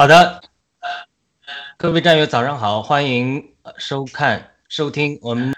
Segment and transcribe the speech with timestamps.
[0.00, 0.40] 好的，
[1.76, 5.52] 各位战友早上好，欢迎收看收听我们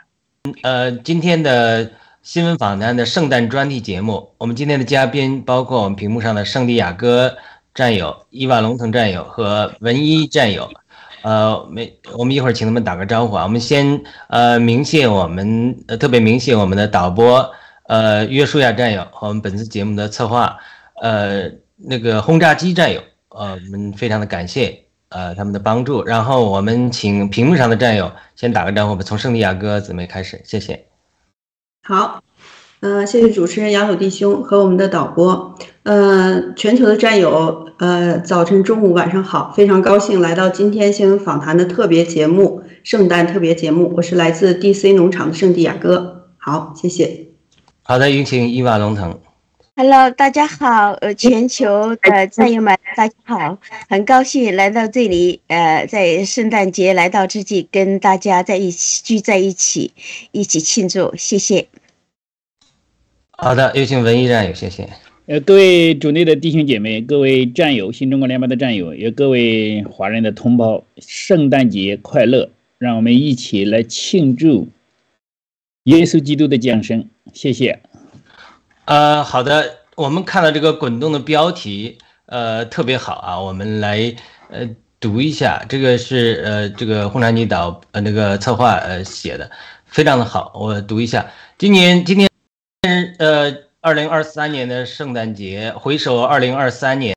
[0.63, 1.93] 呃今天的
[2.25, 4.35] 新闻访谈的圣诞专题节目。
[4.39, 7.37] 我们今天的嘉宾包括我们屏幕上的圣地亚哥
[7.73, 10.69] 战友、伊瓦龙腾战友和文一战友。
[11.23, 13.45] 呃，没，我们一会儿请他们打个招呼啊。
[13.45, 17.49] 我们先呃鸣谢我们特别鸣谢我们的导播
[17.87, 20.59] 呃约书亚战友和我们本次节目的策划
[21.01, 23.01] 呃那个轰炸机战友。
[23.37, 30.87] 呃，我们非常的感谢呃他们的帮助，然后我们请屏幕上的战友先打个招呼吧，从圣地亚哥姊妹开始，谢谢。
[31.83, 32.23] 好，
[32.81, 47.29] 呃，谢谢主持人杨鲁弟兄和我们的导播，呃，全球的战友，呃，早晨、中午、晚上好，非常高兴来到今天新闻访谈的特别节目，圣诞特别节目，我是来自 DC 农场的圣地亚哥，好，谢谢。
[47.83, 49.19] 好的，有请伊瓦龙腾。
[49.75, 53.59] Hello，大家好，呃，全球的战友们，大家好，
[53.89, 59.93] 很高兴来到这里，呃，在圣诞节来到之际，跟大家在一起聚在一起，
[60.31, 61.69] 一起庆祝，谢谢。
[63.31, 64.87] 好的，有请文艺战友，谢谢。
[65.25, 72.51] 呃，各位主内的弟兄姐妹，各位战友，新中国联邦的战友，也各位华人的同胞，圣诞节快乐！
[72.77, 74.69] 让我们一起来庆祝
[75.85, 77.81] 耶稣基督的降生，谢谢。
[78.85, 84.13] 呃，好的，我们看到这个滚动的标题，呃，特别好啊，我们来
[84.51, 84.69] 呃
[84.99, 89.49] 读一下，这个是呃这个轰炸机导呃那个策划呃写的，
[89.87, 91.31] 非常的好，我读一下。
[91.59, 92.29] 今年今天
[93.19, 97.15] 呃二零二三年的圣诞节，回首二零二三年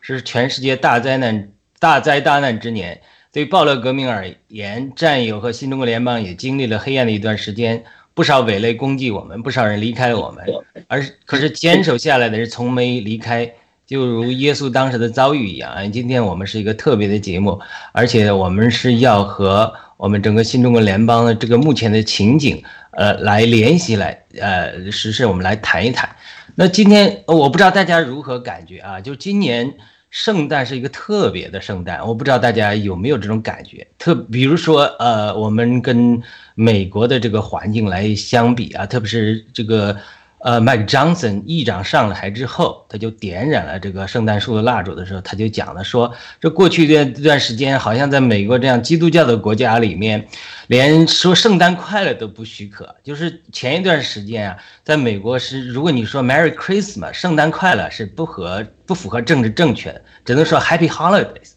[0.00, 2.98] 是全世界大灾难大灾大难之年，
[3.30, 7.84] 对暴乱革命而言，战友和新中国联邦也经历了黑暗的一段时间。
[8.14, 10.44] 不少伪类攻击我们，不少人离开了我们，
[10.88, 13.50] 而可是坚守下来的人从没离开，
[13.86, 15.90] 就如耶稣当时的遭遇一样。
[15.92, 17.58] 今天我们是一个特别的节目，
[17.92, 22.62] 而且我们是要和我们整个新中国联邦的这个目前的情景，
[22.92, 26.08] 呃，来联系来，呃，实事我们来谈一谈。
[26.54, 29.00] 那今天我不知道大家如何感觉啊？
[29.00, 29.72] 就今年
[30.12, 33.86] 圣诞是一个特别的圣诞，我不知道大家有没有这种感觉？
[33.98, 36.22] 特比如说，呃，我们跟
[36.54, 39.96] 美国的这个环境来相比啊，特别是这个
[40.42, 50.26] 呃，麦克·张森议长上台之后，他就点燃了这个圣诞树的蜡烛的时候，他就讲了说，这过去这段时间，好像在美国这样基督教的国家里面，
[50.66, 52.92] 连说圣诞快乐都不许可。
[53.04, 61.52] 就是前一段时间啊，在美国是，如果你说 Merry Christmas 圣诞快乐是不合不符合政治正确的，只能说 Happy Holidays。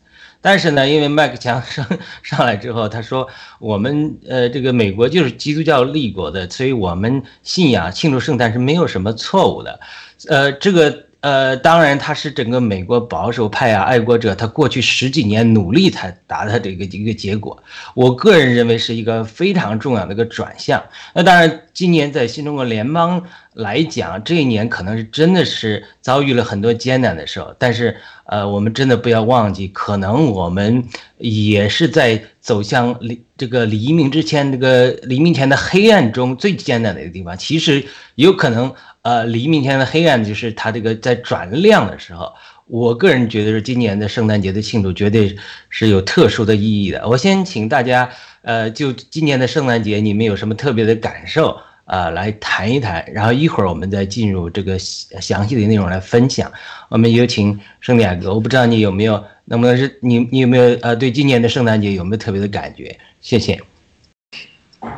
[0.46, 1.84] 但是呢，因为麦克强上
[2.22, 3.28] 上来之后，他说
[3.60, 9.80] 我们呃这个美国就是基督教立国的，所以我们信仰庆祝圣诞是没有什么错误的，
[10.28, 17.58] 呃，这个呃当然他是整个美国保守派啊爱国者，他过去十几年努力才达到这个一个结果，
[17.96, 20.84] 我个人认为是一个非常重要的一个转向。
[21.16, 27.98] 那当然，今年在新中国联邦来讲，这一年可能是真的是遭遇了很多艰难的时候，但是。
[28.28, 30.84] 呃，我们真的不要忘记，可能我们
[31.20, 37.38] 也是在走向黎这个黎明之前，这个黎明前的黑暗中最艰难的一个地方。
[37.38, 38.74] 其实有可能，
[39.06, 42.34] 呃，黎明前的黑暗就是它这个在转亮的时候。
[42.66, 45.38] 我个人觉得是今年的圣诞节的庆祝绝对
[45.70, 47.08] 是有特殊的意义的。
[47.08, 48.10] 我先请大家，
[48.42, 51.56] 呃，就今年的圣诞节你们有什么特别的感受？
[51.86, 56.52] 啊，来谈一谈，然后一会儿我们再进入这个详细的内容来分享。
[56.90, 62.98] 我们有请圣地亚哥，我不知道你有没有，能不能是你你有没有呃对今年的圣诞节有没有特别的感觉？
[63.22, 63.62] 谢谢。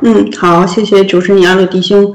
[0.00, 2.10] 嗯，好，谢谢主持人亚鲁弟兄。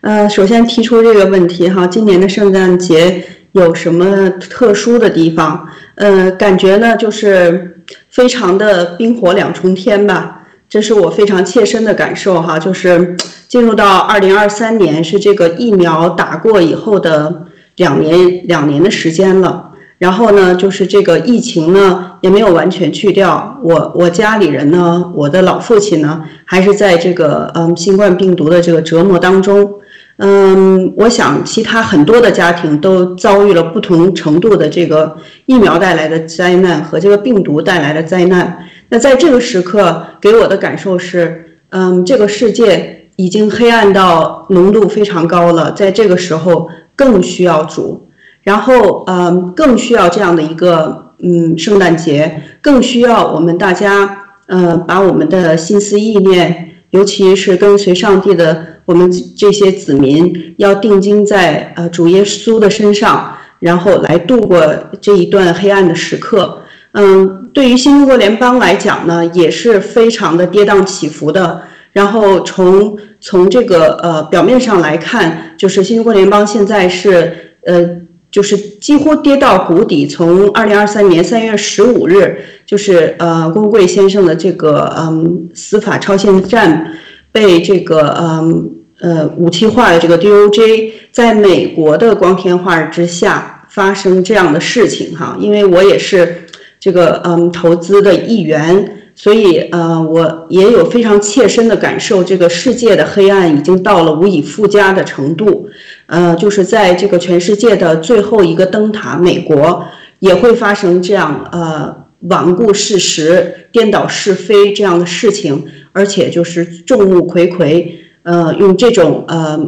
[0.00, 5.68] 呃，首先提出这个问题哈，今年的圣诞节有什么特殊的地方？
[5.96, 13.16] 呃，感觉呢就是非常的冰火两重天吧，这是我非常切身的感受哈，就是
[13.48, 19.64] 进入到二零二三年是这个疫苗打过以后的两年两年的时间了。
[19.98, 29.77] 然后呢，就是这个疫情呢也没有完全去掉，我我家里人呢，我的老父亲呢，还是在这个嗯新冠病毒的这个折磨当中。
[30.18, 38.58] 嗯，我想其他很多的家庭都遭遇了不同程度的这个疫苗带来的灾难和这个病毒带来的灾难。
[38.88, 48.08] 那在这个时刻给我的感受是，嗯，这个世界已经黑暗到浓度非常高了，在这个时候更需要主，
[48.42, 58.66] 然后嗯，更需要这样的一个嗯圣诞节，更需要我们大家呃把我们的心思意念，尤其是跟随上帝的。
[58.88, 64.64] 我们这些子民要定睛在呃主耶稣的身上，然后来度过
[64.98, 66.62] 这一段黑暗的时刻。
[66.92, 71.60] 嗯，对于新中国联邦来讲呢，也是非常的跌宕起伏的。
[71.92, 77.86] 然后从从这个呃表面上来看，就是新中国联邦现在是呃
[78.30, 80.06] 就是几乎跌到谷底。
[80.06, 86.98] 从二零二三年三月十五日，就是呃郭贵先生的这个嗯司法超限战
[87.32, 88.70] 被这个嗯
[89.00, 96.42] 呃武器化的这个 DOJ 在美国的光天化日之下发生这样的事情哈，因为我也是
[96.78, 98.94] 这个嗯投资的一员。
[99.20, 105.68] 所以，呃，我也有非常切身的感受，这个世界的黑暗已经到了无以复加的程度。
[106.06, 109.84] 呃，就是在这个全世界的最后一个灯塔，美国
[110.20, 111.92] 也会发生这样呃
[112.28, 117.90] 罔顾事实、颠倒是非这样的事情，而且就是众目睽睽，
[118.22, 119.58] 呃，用这种呃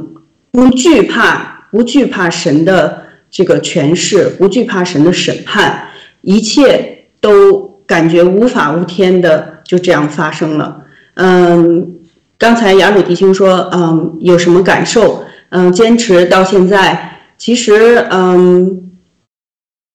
[0.52, 3.02] 不惧怕、不惧怕神的
[3.32, 5.88] 这个权势，不惧怕神的审判，
[6.20, 7.69] 一切都。
[7.90, 10.84] 感觉无法无天的就这样发生了。
[11.14, 11.96] 嗯，
[12.38, 15.24] 刚才雅鲁迪青说，嗯，有什么感受？
[15.48, 18.92] 嗯，坚持到现在，其实嗯，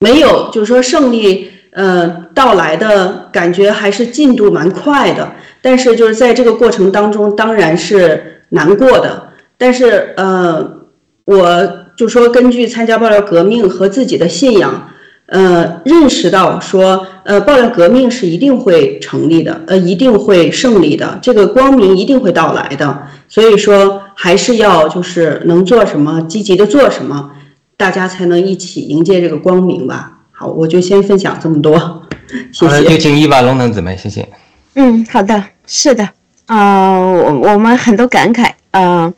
[0.01, 5.31] 没有，就是说胜利呃到来的感觉还是进度蛮快的。
[5.61, 9.29] 但是就是在这个过程当中，当然是难过的。
[9.57, 10.81] 但是呃，
[11.23, 14.89] 我就说根据参加爆料革命和自己的信仰。
[15.27, 23.07] 呃，认识到说，呃，爆料革命是一定会成立的，呃，一定会胜利的，这个光明一定会到来的。
[23.27, 27.31] 所以说，还是要就是能做什么，积极的做什么，
[27.75, 30.19] 大家才能一起迎接这个光明吧。
[30.31, 32.03] 好，我就先分享这么多，
[32.53, 32.83] 谢谢。
[32.83, 34.27] 有请伊娃龙能姊妹，谢谢。
[34.75, 36.07] 嗯，好的，是的，
[36.45, 38.81] 啊，我我们很多感慨，啊。
[38.81, 39.13] 呃，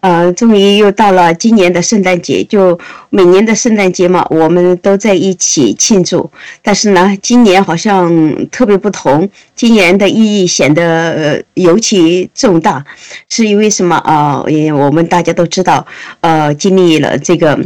[0.00, 2.78] 呃终于又到了今年的圣诞节，就
[3.10, 6.30] 每年的圣诞节嘛，我们都在一起庆祝。
[6.62, 12.84] 但是呢，今年好像特别不同，今年的意义显得尤其重大，
[13.28, 14.44] 是因为什么啊？
[14.46, 15.84] 也我们大家都知道，
[16.20, 17.58] 呃，经历了这个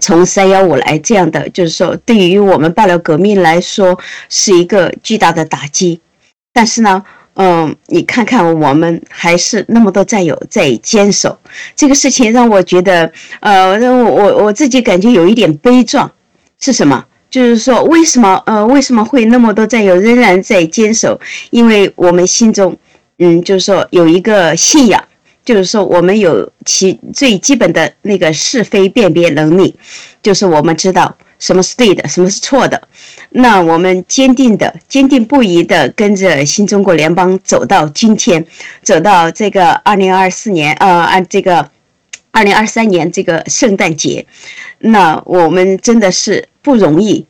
[0.00, 3.98] 从三幺五来这样的，就是说对于我们爆料革命来说
[4.28, 6.00] 是一个巨大的打击。
[6.52, 7.04] 但是呢。
[7.40, 11.38] 嗯，你看看，我们还是那么多战友在坚守，
[11.76, 16.10] 这个事情让我觉得，呃，让我我我自己感觉有一点悲壮，
[16.58, 17.04] 是什么？
[17.30, 21.20] 就是说，为什么呃为什么会那么多战友仍然在坚守？
[21.50, 22.76] 因为我们心中，
[23.18, 25.00] 嗯，就是说有一个信仰，
[25.44, 29.76] 就是说我们有其最基本的那个是非辨别能力，
[30.20, 31.16] 就是我们知道。
[31.38, 32.80] 什么是对的，什么是错的？
[33.30, 38.44] 那我们坚定的、坚定不移的跟着新中国联邦走到今天，
[38.82, 41.70] 走到这个二零二四年，呃，按这个
[42.30, 44.26] 二零二三年这个圣诞节，
[44.78, 47.26] 那我们真的是不容易。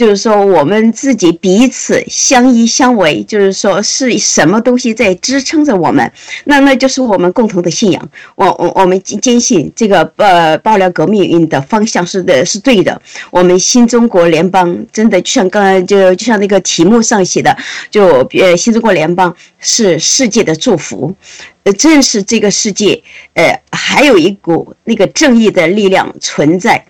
[0.00, 6.10] 就是说，我们自己彼此相依相偎，就是说，是什么东西在支撑着我们？
[6.44, 8.08] 那那就是我们共同的信仰。
[8.34, 12.98] 我我我们坚信这个呃爆料革命运的方向是的，是对的。
[13.30, 17.54] 我们新中国联邦真的就像刚才就就像那个题目上写的，
[17.90, 21.14] 就呃新中国联邦是世界的祝福。
[21.64, 23.02] 呃，正是这个世界，
[23.34, 26.84] 呃，还有一股那个正义的力量存在。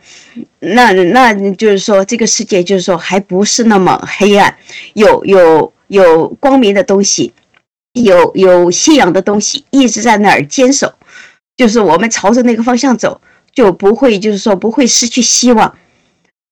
[0.61, 4.57] 那那就是说，这个世界就是说，还不是那么黑暗，
[4.95, 7.33] 有有有光明的东西，
[7.95, 10.93] 有有信仰的东西一直在那儿坚守，
[11.57, 13.21] 就是我们朝着那个方向走，
[13.53, 15.77] 就不会就是说不会失去希望。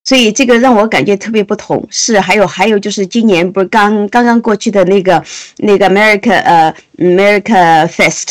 [0.08, 1.86] 所以这个让我感觉特别不同。
[1.90, 5.22] 是还有还有就是今年不是刚刚刚过去的那个
[5.58, 8.28] 那个 America 呃 America Fest。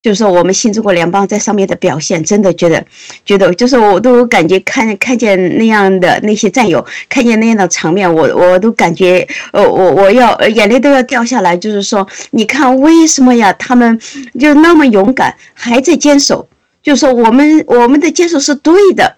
[0.00, 2.82] 就是说，我们新中国联邦在上面的表现，真的觉得，
[3.26, 11.56] 觉得就是我都感觉看看见那样的那些战友，看见那样的场面，我我都感觉，呃，我我要眼泪都要掉下来。
[11.56, 13.52] 就是说，你看为什么呀？
[13.54, 14.00] 他们
[14.38, 16.48] 就那么勇敢，还在坚守。
[16.80, 19.16] 就是说，我们我们的坚守是对的，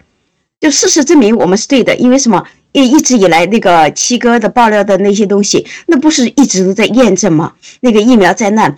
[0.61, 1.93] 就事实证明我们是对的。
[1.97, 2.47] 因为什么？
[2.71, 7.51] 一一直以来那个七哥的爆料的那些东西，那不是一直都在验证吗？
[7.81, 8.77] 那个疫苗灾难。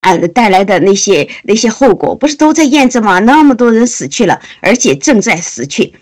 [0.00, 3.18] 啊，带来的那些那些后果，不是都在验证吗？
[3.18, 5.92] 那么多人死去了，而且正在死去，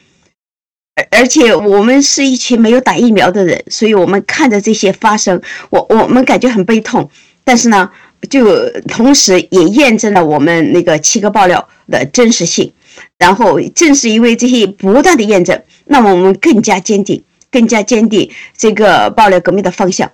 [0.94, 7.10] 而而且我们是一群没有打疫苗的人，所以我们看着这些发生，我我们感觉很悲痛。
[7.42, 7.90] 但是呢，
[8.28, 12.70] 就同时也验证了我们那个七哥爆料的真实性。
[13.18, 20.10] 然后正是因为这些不断的验证，那么我们更加坚定，更加坚定这个爆料革命的方向。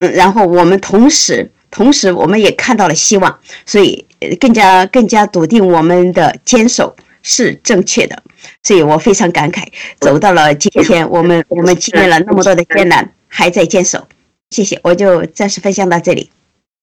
[0.00, 1.50] 嗯，然后我们同时。
[1.68, 4.06] 同时，我们也看到了希望，所以
[4.40, 8.22] 更加更加笃定我们的坚守是正确的。
[8.62, 9.66] 所以我非常感慨，
[9.98, 14.06] 走到了今天，我们我们经历了那么多的艰难，还在坚守。
[14.50, 16.30] 谢谢，我就暂时分享到这里。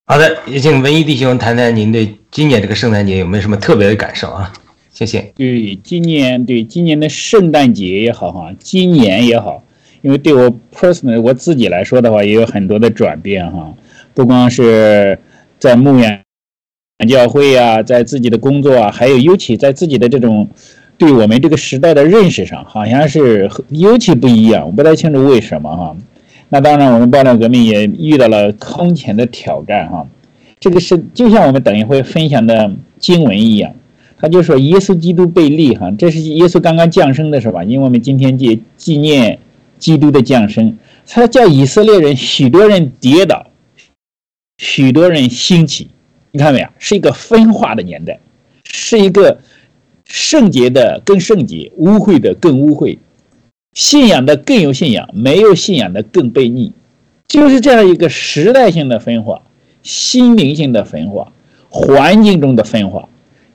[0.06, 4.52] 好的，也请文艺弟兄谈谈您对今年这个圣诞节有没有什么特别的感受啊？
[4.94, 5.32] 谢谢。
[5.34, 9.62] 对，今年对今年的圣诞节也好哈，今年也好，
[10.02, 13.74] 因为对我 personal 我自己来说的话，也有很多的转变哈，
[14.14, 15.18] 不光是
[15.58, 16.20] 在牧养
[17.08, 20.48] 教会啊，在自己的工作啊，还有尤其在自己的这种
[20.96, 25.96] 对我们这个时代的认识上，好像是尤其不一样，我不太清楚为什么哈。
[26.50, 30.06] 那当然，我们爆料革命也遇到了空前的挑战哈。
[30.60, 32.70] 这个是就像我们等一会分享的
[33.00, 33.74] 经文一样，
[34.16, 37.64] 他就说耶稣基督被立哈，这是耶稣刚刚降生的时候吧？
[37.64, 39.38] 因为我们今天纪纪念
[39.78, 43.46] 基督的降生，他叫以色列人许多人跌倒，
[44.58, 45.88] 许多人兴起，
[46.30, 46.68] 你看没有？
[46.78, 48.18] 是一个分化的年代，
[48.64, 49.38] 是一个
[50.04, 52.98] 圣洁的更圣洁，污秽的更污秽。
[53.74, 56.72] 信仰的更有信仰，没有信仰的更被逆，
[57.26, 59.42] 就是这样一个时代性的分化，
[59.82, 61.32] 心灵性的分化，
[61.68, 63.08] 环境中的分化，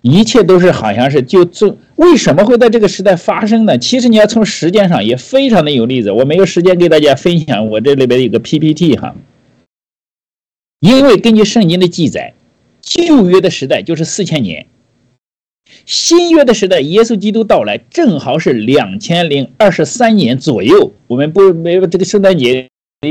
[0.10, 3.78] 一切都是好像是就这为什么会在这个时代发生呢？
[3.78, 9.16] 其实你要从时间上也非常的有例子，我没有时间给大家分享我这里边一个 PPT 哈，
[10.80, 12.34] 因为根据圣经的记载，
[12.82, 14.66] 旧约的时代就是四千年。
[15.86, 20.94] 新约的时代，耶稣基督到来正好是两千零二十三年左右。
[21.06, 22.68] 我们不没有这个圣诞节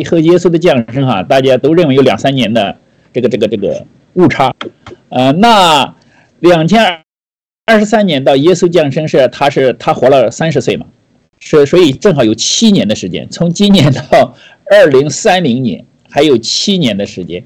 [0.09, 2.77] 和耶稣的降生哈，大家都认为有两三年的
[3.13, 4.53] 这个这个这个误差。
[5.11, 5.95] 呃，那
[6.41, 7.01] 两千
[7.67, 10.87] 二十三年到耶稣降生是他是他活了三十岁嘛，
[11.41, 14.35] 是所以正好有七年的时间，从今年到
[14.71, 17.45] 二零三零年还有七年的时间。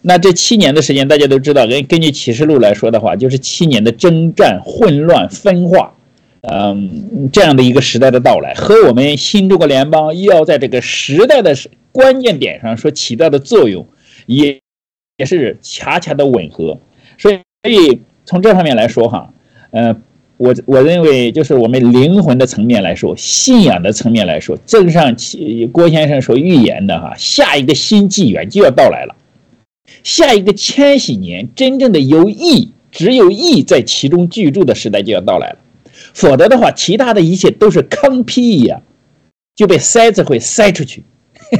[0.00, 5.92] 那这七年的时间，大家都知道，根根据启示录来说的话，就是七年的征战、混乱、分化，
[6.42, 11.52] 嗯，这样的一个时代的到来，和我们新中国联邦要在这个时代的
[11.90, 13.84] 关键点上所起到的作用，
[14.26, 14.60] 也
[15.16, 16.78] 也是恰恰的吻合。
[17.18, 19.32] 所以，所以从这方面来说，哈，
[19.70, 19.96] 呃，
[20.36, 25.16] 我我认为，就是我们灵魂的层面来说，信仰的层面来说，正像
[25.72, 29.16] 郭先生所预言的，哈，下一个新纪元就要到来了。
[30.04, 35.56] 下一个千禧年，真正的有义，只有义在其中居住的时代就要到来了。
[36.12, 38.82] 否则的话，其他的一切都是坑屁一样，
[39.56, 41.02] 就被塞子会塞出去。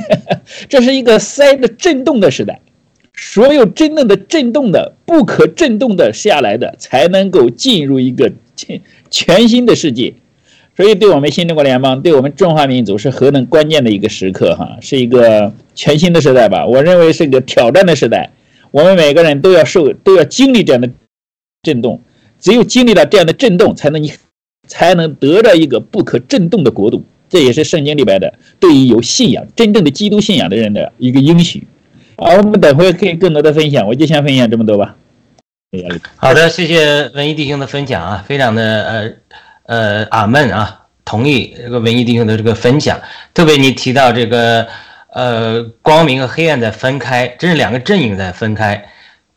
[0.69, 2.61] 这是一个塞的震动的时代，
[3.21, 10.15] 所有真正的震动的、不可震动的下来的，才能够进入一个全全新的世界。
[10.77, 16.65] 所以，对我们新中国联邦，对我们中华民族是何等关键的一个时刻哈，是一个全新的时代吧？
[16.65, 18.31] 我认为是一个挑战的时代，
[18.71, 20.89] 我们每个人都要受，都要经历这样的
[21.65, 22.01] 震动，
[22.39, 24.13] 只有经历了这样的震动，才能你
[24.69, 27.05] 才能得到一个不可震动的国度。
[27.29, 31.67] 这也是圣经里边的对于有信仰、真正的基督信仰的人的一个应许。
[32.19, 34.95] 好，我们等会可以更多的分享，我就先分享这么多吧。
[36.17, 39.13] 好的，谢谢文艺弟兄的分享啊，非常的呃。
[39.69, 42.99] 呃，阿门啊，同意这个文艺弟兄的这个分享。
[43.35, 44.67] 特别你提到这个，
[45.13, 48.83] 呃，光明和黑暗在分开，这是两个阵营在分开，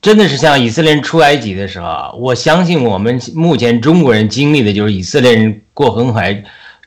[0.01, 2.13] 真的是像以色列人出埃及的时候啊。
[2.13, 6.41] 我相信我们目前中国人经历的就是以色列人过红海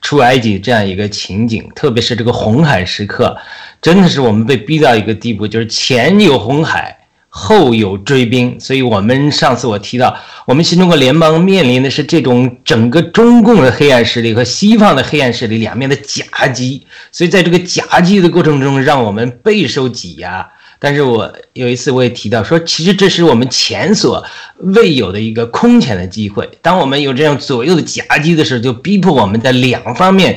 [0.04, 3.36] 出埃及这样一个情景，特别是这个红海时刻，
[3.82, 6.96] 真的是我们被逼到一个地步，就是前有红海。
[7.36, 20.48] 后有追兵，所以我们上次我提到，我们新中国联邦面临的是这种整个中共的黑暗势力和西方的黑暗势力两面的夹击，所以在这个夹击的过程中，让我们备受挤压。
[20.84, 24.22] 但是我有一次我也提到说，其实这是我们前所
[24.58, 26.46] 未有的一个空前的机会。
[26.60, 30.36] 当我们有这样左右的夹击的时候，就逼迫我们在两方面。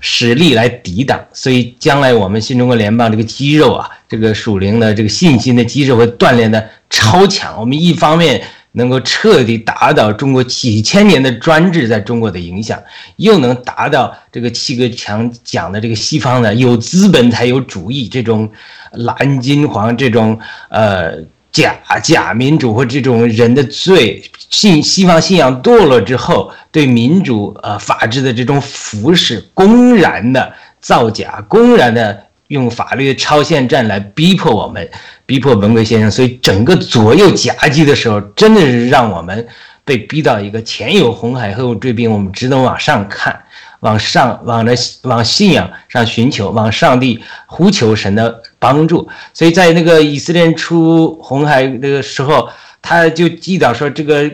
[0.00, 7.58] 实力来抵挡，所以将来我们新中国联邦这个肌肉啊，这个属灵的这个信心的肌肉会锻炼的超强。
[7.58, 8.40] 我们一方面
[8.72, 12.80] 能够彻底打倒中国几千年的专制在中国的影响，
[13.16, 18.50] 又能达到这个七个强讲的这个西方的有资本才有主义这种
[18.92, 21.14] 蓝金黄这种呃
[21.50, 24.22] 假假民主或这种人的罪。
[24.50, 30.50] 信西方信仰堕落之后，对民主、呃法治的这种腐蚀，公然的
[30.80, 34.86] 造假，公然的用法律的超限战来逼迫我们，
[35.24, 36.10] 逼迫文贵先生。
[36.10, 39.46] 所以整个左右夹击的时候，真的是让我们
[39.84, 43.40] 被逼到一个前有红海，后有追兵，我们只能往上看，
[43.80, 49.08] 往上往着往信仰上寻求，往上帝呼求神的帮助。
[49.32, 52.48] 所以在那个以色列出红海那个时候。
[52.80, 54.30] 他就记到说，这个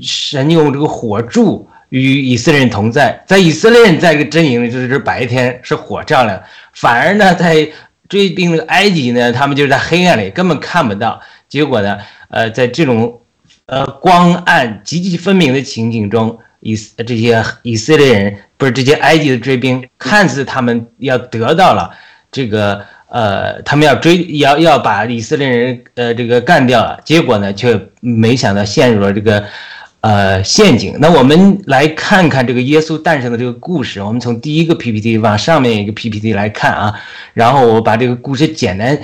[0.00, 6.42] 神用这个火柱与以色列人同在，在以色列人在这个阵营里就是白天是火照亮，
[6.74, 7.66] 反而呢在
[8.08, 11.20] 追兵埃及呢，他们就是在黑暗里根本看不到。
[11.48, 11.98] 结果呢，
[12.28, 13.18] 呃，在这种
[13.64, 21.90] 呃光暗极其分明的情景中，以这些以色列人不是这些埃及的追兵，看似他们要得到了
[22.30, 29.42] 这个呃，他们要追要要把以色列人呃这个干掉了，结果呢，却没想到陷入了这个。
[30.00, 30.96] 呃，陷阱。
[31.00, 34.00] 那我们来看看这个耶稣诞生的这个故事。
[34.00, 36.94] 我们从第一个 PPT 往上面一个 PPT 来看啊，
[37.34, 38.96] 然后我把这个故事简单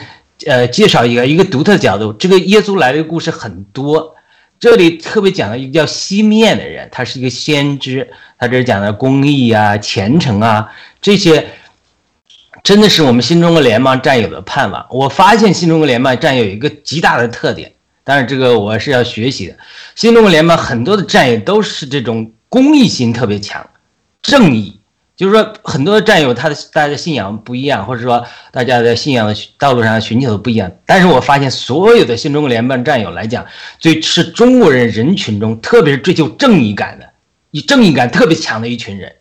[0.46, 2.12] 呃介绍一个一个独特的角度。
[2.12, 4.14] 这个耶稣来的故事很多，
[4.60, 10.70] 这里特别讲了一个叫西面的人，他是一个先知，他这讲的公义啊、虔诚啊
[11.02, 11.44] 这些，
[12.62, 14.86] 真的是我们新中国联邦战友的盼望。
[14.90, 17.72] 我发现新中国联邦战友有一个极大的特点。
[18.04, 19.56] 但是这个我是要学习的。
[19.96, 23.68] 新中国联盟很多的战友都是这种公益心特别强，
[24.22, 24.78] 正义，
[25.16, 30.70] 就是说很多的战友他的大家的信仰不一样，或者说大家在信仰的道路上寻求的不一样。
[30.84, 33.44] 但是我发现所有的新中国联盟战友来讲，
[33.78, 37.08] 最是中国人人群中，特别是追求正义感的，
[37.50, 39.12] 以正义感特别强的一群人。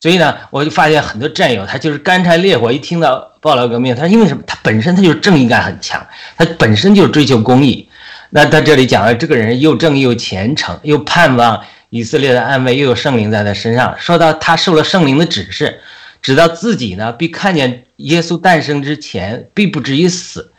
[0.00, 4.42] 所以呢，我就发现很多战友他就是干柴烈火，一听到爆料革命，他因为什么？
[4.46, 6.04] 他本身他就是正义感很强，
[6.38, 7.86] 他本身就是追求公义。
[8.30, 11.60] 那他这里讲了，这个人又正义又虔诚，又盼望
[11.90, 13.94] 以色列的安危，又有圣灵在他身上。
[13.98, 15.80] 说到他受了圣灵的指示，
[16.22, 20.50] 知道自己呢必看见耶稣诞生之前必不至于死。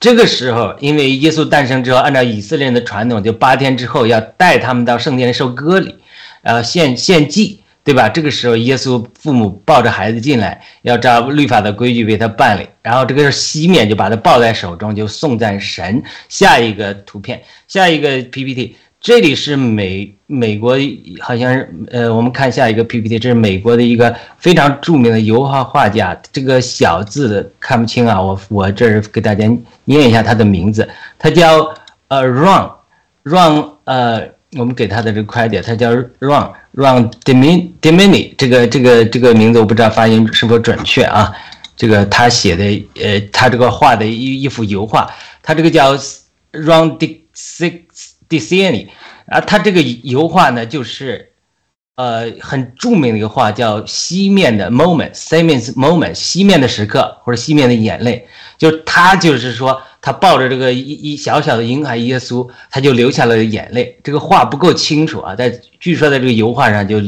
[0.00, 5.94] 这个时候，因为耶稣诞生之后，按照以色列人的传统，就八天之后要带他们到圣殿受割礼，
[6.42, 7.62] 呃，献献祭。
[7.88, 8.06] 对吧？
[8.06, 12.68] 这个时候，耶稣父母抱着孩子进来，要照律法的规矩为他办理。
[12.82, 16.02] 然后这个西面就把他抱在手中，就送赞神。
[16.28, 20.76] 下一个图片，下一个 PPT，这里是美美国，
[21.22, 26.14] 好像是呃，我们看下一个 PPT，这是美国的一个非常著名的油画画家。
[26.30, 29.50] 这个小字的看不清啊，我我这儿给大家
[29.86, 30.86] 念一下他的名字，
[31.18, 31.74] 他叫
[32.08, 32.70] 呃 Ron
[33.24, 34.36] Ron 呃。
[34.56, 41.32] 我们给他的这个快点，他叫 Ron Ron Demini Demini，这个这个这个名字我不知道发音是否准确啊。
[41.76, 42.64] 这个他写的
[43.00, 45.08] 呃，他这个画的一一幅油画，
[45.42, 45.94] 他这个叫
[46.52, 47.80] Ron D Six
[48.28, 48.88] D C N I
[49.26, 51.27] 啊，他这个油画呢就是
[51.98, 59.82] 呃很著名的一个画，叫西面的 Moment Simon's Moment 西面的时刻或者西面的眼泪，就他就是说。
[60.00, 63.98] 他抱着这个一一小小的婴孩耶稣，他就流下了眼泪。
[64.02, 67.02] 这个画不够清楚啊，在据说在这个油画上就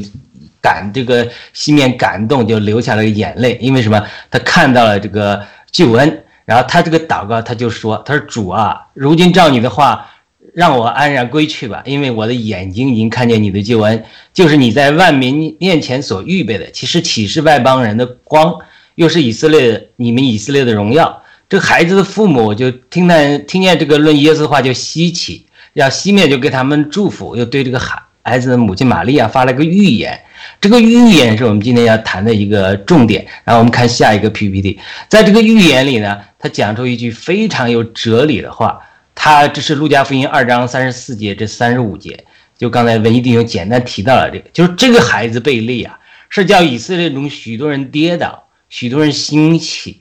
[0.61, 3.57] 感这个西面感动，就流下了眼泪。
[3.61, 4.03] 因为什么？
[4.29, 10.11] 他看到了这个救恩，然后他这个祷告，他就说：“他说主啊，如今照你的话，
[10.55, 18.55] 让我安然归去吧，因为我的眼睛已经看见你的救恩，就是你在万民面前所预备的，其实启示外邦人的光，
[18.97, 30.21] 又是以色列你们以色列的荣耀。”这孩子的父母就听到听见这个论耶稣的话就稀奇，要熄灭就给他们祝福，又对这个孩孩子的母亲玛利亚发了个预言。
[30.61, 33.27] 这个预言是我们今天要谈的一个重点。
[33.45, 38.81] 然后我们看下一个 PPT，在这个预言里呢，他讲出一句非常有哲理的话。
[39.23, 42.25] 他这是路加福音二章三十四节这三十五节，
[42.57, 45.99] 就刚才文艺弟兄简单提到了这个，就是这个孩子被立啊，
[46.31, 50.01] 是叫以色列中许多人跌倒，许多人兴起。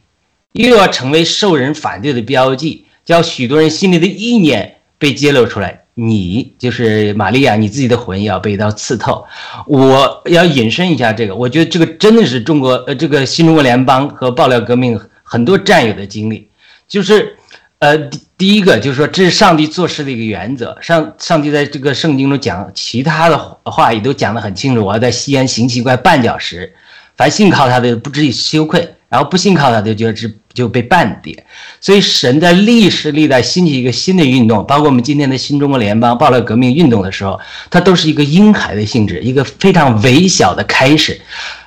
[0.54, 5.82] 又要成为受人反对的标记，叫许多人心里的意念被揭露出来。
[5.96, 9.26] 你就是玛利亚，你自己的魂要被刀刺透。
[9.68, 16.48] 我要引申一下这个，我觉得这个真的是中国呃，这个新中国联邦和爆料革命很多战友的经历。
[16.88, 17.38] 就是，
[17.80, 20.78] 呃，第第一个就是说，这是上帝做事的一个原则。
[20.82, 24.86] 上上帝在这个圣经中讲其他的话也都讲得很清楚。
[24.86, 26.74] 我要在西安行奇怪绊脚石，
[27.16, 28.94] 凡信靠他的不至于羞愧。
[29.10, 31.44] 然后不信靠他，就觉得是就被半跌。
[31.82, 41.20] 所以神在历史历代兴起一个新的运动，包括我们今天的新中国联邦、暴乱革命运动的时候，它都是一个婴孩的性质，一个非常微小的开始。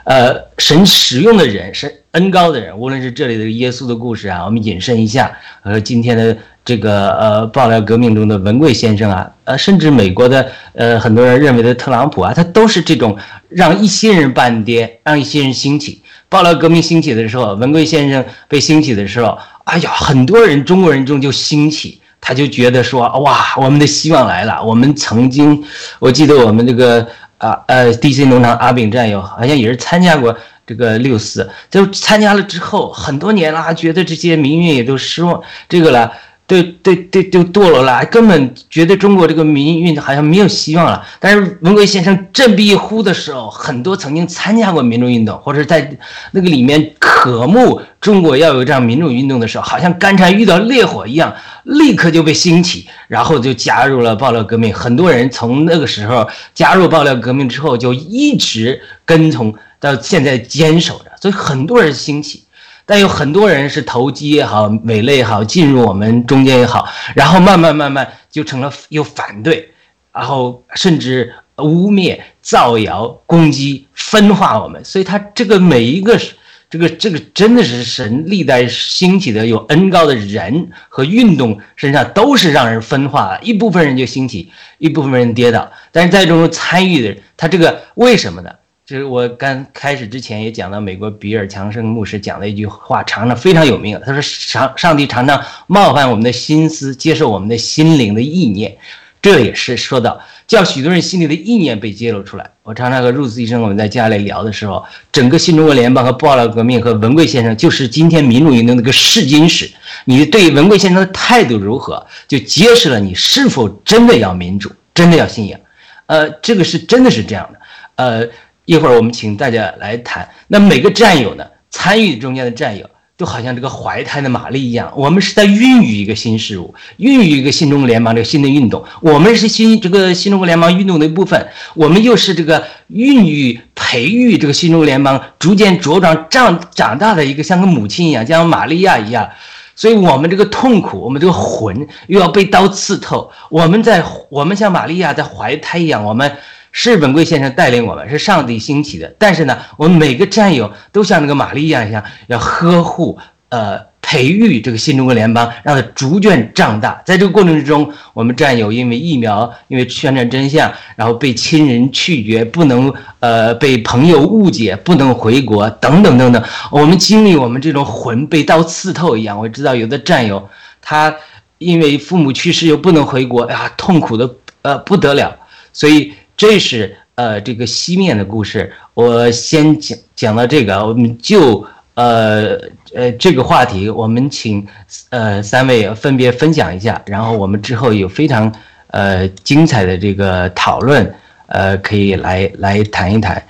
[0.05, 13.17] 呃，神使用的人是恩高的人，无论是这里的耶稣的故事啊，我们引申一下，呃，今天的这个呃爆料革命中的文贵先生啊，呃，甚至美国的呃很多人认为的特朗普啊，他都是这种
[13.49, 16.02] 让一些人半跌，让一些人兴起。
[16.33, 24.65] 爆料革命兴起的时候，文贵先生被兴起的时候，哎呀，很多人中国人中就兴起，他就觉得说，哇，我们的希望来了。
[24.65, 25.63] 我们曾经，
[25.99, 30.35] 我记得我们这个啊呃，DC 农场阿炳战友好像也是参加过
[30.67, 36.11] 这个六四，就参加了之后很多年了，觉得这些民运也都失望，这个了。
[36.53, 41.03] 对对对，就堕落了，根本觉得中国这个民运好像没有希望了。
[41.19, 45.97] 但是文革先生振臂一呼的时候，很多曾经参加过民主运动或者在
[46.33, 51.35] 那个里面渴慕中国要有这样民主运动的时候，好像干柴遇到烈火一样，
[51.65, 54.75] 立刻就被兴起，然后就加入了爆料革命。
[54.75, 62.45] 很多人从那个时候加入爆料革命之后，就一直跟从到现在坚守着，所以很多人兴起。
[62.93, 69.71] 但有很多人是投机也好，伪类也好，进入我们中间也好，然后慢慢慢慢就成了又反对，
[70.13, 74.85] 然后甚至污蔑、造谣、攻击、分化我们。
[74.85, 76.21] 所以他这个每一个
[76.69, 85.73] 这个这个真的是神历代兴起的有恩高的人和运动身上都是让人分化，一部分人就兴起，一部分人跌倒。
[85.91, 88.51] 但是在这种参与的人，他这个为什么呢？
[88.85, 93.99] 就是我刚开始之前也讲到，美国比尔强生牧师讲的一句话，常常非常有名。
[94.05, 98.77] 他说：“上上帝常常冒犯我们的心思，接受我们的心灵的意念。”
[99.23, 102.51] 这也是说到叫许多人心里的意念被揭露出来。
[102.65, 109.71] 我常常和入斯医生我们在家里聊的时候，整个新中国联邦和爆料革命和文贵先生，就是今天民主运动那个试金石。
[110.07, 115.61] 你对文贵先生的态度如何，就揭示了你是否真的要民主，真的要信仰。
[116.07, 117.61] 呃，这个是真的是这样的。
[117.95, 118.29] 呃。
[118.65, 120.29] 一会儿我们请大家来谈。
[120.49, 124.93] 那每个战友呢，参与中间的战友，都好像这个怀胎的玛丽一样。
[124.97, 128.85] 我们是在孕育一个新事物，孕育一个新中国联邦这个新的运动。
[129.01, 139.29] 我们是新这个新中国联邦运动的一部分，我们又是这个孕育、培育这个新中国联邦逐渐茁壮、长长大的一个像个母亲一样，像玛利亚一样。
[139.75, 143.29] 所以，我们这个痛苦，我们这个魂又要被刀刺透。
[143.51, 146.31] 我们在，我们像玛利亚在怀胎一样，我们。
[146.73, 149.15] 是本贵先生带领我们，是上帝兴起的。
[149.19, 153.19] 但是呢，我们每个战友都像那个玛丽一样一样，要呵护、
[153.51, 157.03] 呃，培育这个新中国联邦，让它逐渐长大。
[157.05, 166.43] 在这个过程之中，我们战友因为疫苗，因为宣传真相，然后被亲人拒绝，不能呃，被朋友误解，不能回国，等等等等。
[166.71, 169.39] 我们经历我们这种魂被刀刺透一样。
[169.39, 170.49] 我知道有的战友，
[170.81, 171.15] 他
[171.59, 175.37] 因为父母去世又不能回国，呀，痛苦的呃不得了。
[175.75, 176.15] 所以。
[176.43, 182.59] 这是呃这个西面的故事，我先讲讲到这个，我们就呃
[182.93, 184.67] 呃这个话题，我们请
[185.11, 188.53] 呃三位分别分享一下，然后我们之后有非常
[188.89, 191.15] 呃精彩的这个讨论，
[191.47, 193.41] 呃可以来来谈一谈，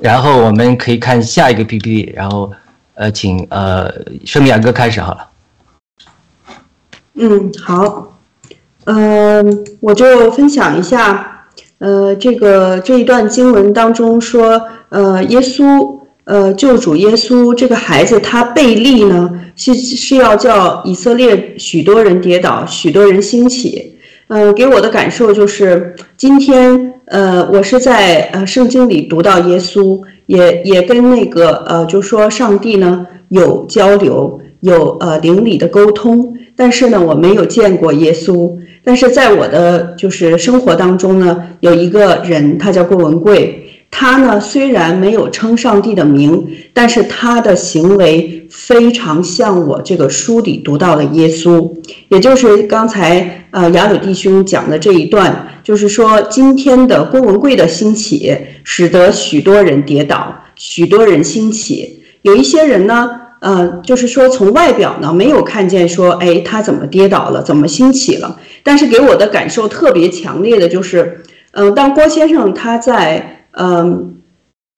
[0.00, 2.50] 然后我们可以看下一个 PPT，然后
[2.94, 3.92] 呃请呃
[4.24, 5.28] 生涯哥开始好了。
[7.12, 8.16] 嗯，好，
[8.84, 11.34] 嗯，我就分享一下。
[11.78, 23.94] 呃，这个这一段经文当中说，呃，耶稣，呃，救主耶稣这个孩子他背立呢，是是要叫以色列许多人跌倒，许多人兴起。
[24.26, 38.52] 呃，给我的感受就是，今天，呃，我是在呃圣经里读到耶稣，也也跟那个呃，就说上帝呢有交流，有呃灵里的沟通，但是呢，我没有见过耶稣。
[38.82, 43.64] 但是在我的就是生活当中呢，有一个人，他叫郭文贵。
[43.90, 51.70] 他呢虽然没有称上帝的名，但是他的行为非常像我这个书里读到的耶稣，
[52.08, 63.27] 也就是刚才呃雅鲁弟兄讲的这一段，就是说今天的郭文贵的兴起，使得许多人跌倒，许多人兴起，有一些人呢。
[63.40, 68.38] 呃，就是说从外表呢，没有看见说，哎，他怎么跌倒了，怎么兴起了？
[68.62, 71.22] 但是给我的感受特别强烈的就是，
[71.52, 74.16] 嗯，当郭先生他在嗯，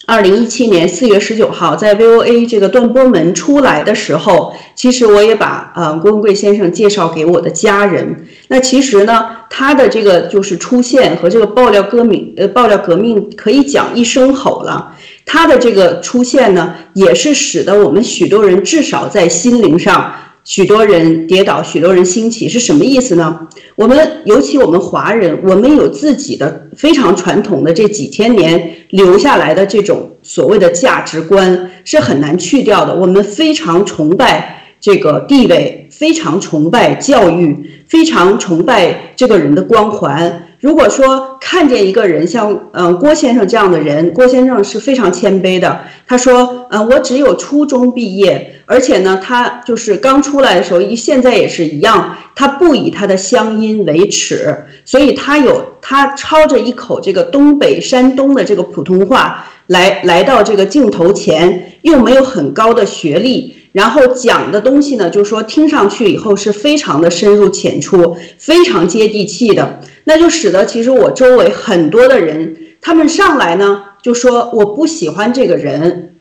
[0.06, 8.26] 二零一七年四月十九号在 VOA 这个断波门出来的时候，其实我也把呃郭文贵先生介绍给我的家人。
[8.52, 14.92] 那其实呢，他的这个就是出现和这个爆料革命，呃，爆料革命可以讲一声吼了。
[15.24, 23.46] 他的这个出现呢，也是使得我们许多人至少在心灵上，许多人跌倒，许多人兴起，是什么意思呢？
[23.76, 32.92] 我们尤其我们华人，我们有自己的非常传统的这几千年留下来的这种所谓的价值观是很难去掉的。
[32.92, 40.46] 我们非常崇拜这个地位，非常崇拜教育，非常崇拜这个人的光环。
[40.58, 45.80] 如果说看见一个人像嗯郭先生这样的人，郭先生是非常谦卑的。
[46.06, 76.16] 他说，嗯，我只有初中毕业，而且呢，他就是刚出来的时候，一现在也是一样，他不以他的乡音为耻，所以他有他操着一口这个东北山东的这个普通话来来到这个镜头前，又没有很高的学历，然后讲的东西呢，就是说听上去以后是非常的深入浅出，非常接地气的，那就使得其实我周围很多的人，他们上来呢就说我不喜欢这个人，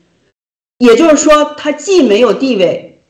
[0.77, 3.01] 也就是说他既没有地位，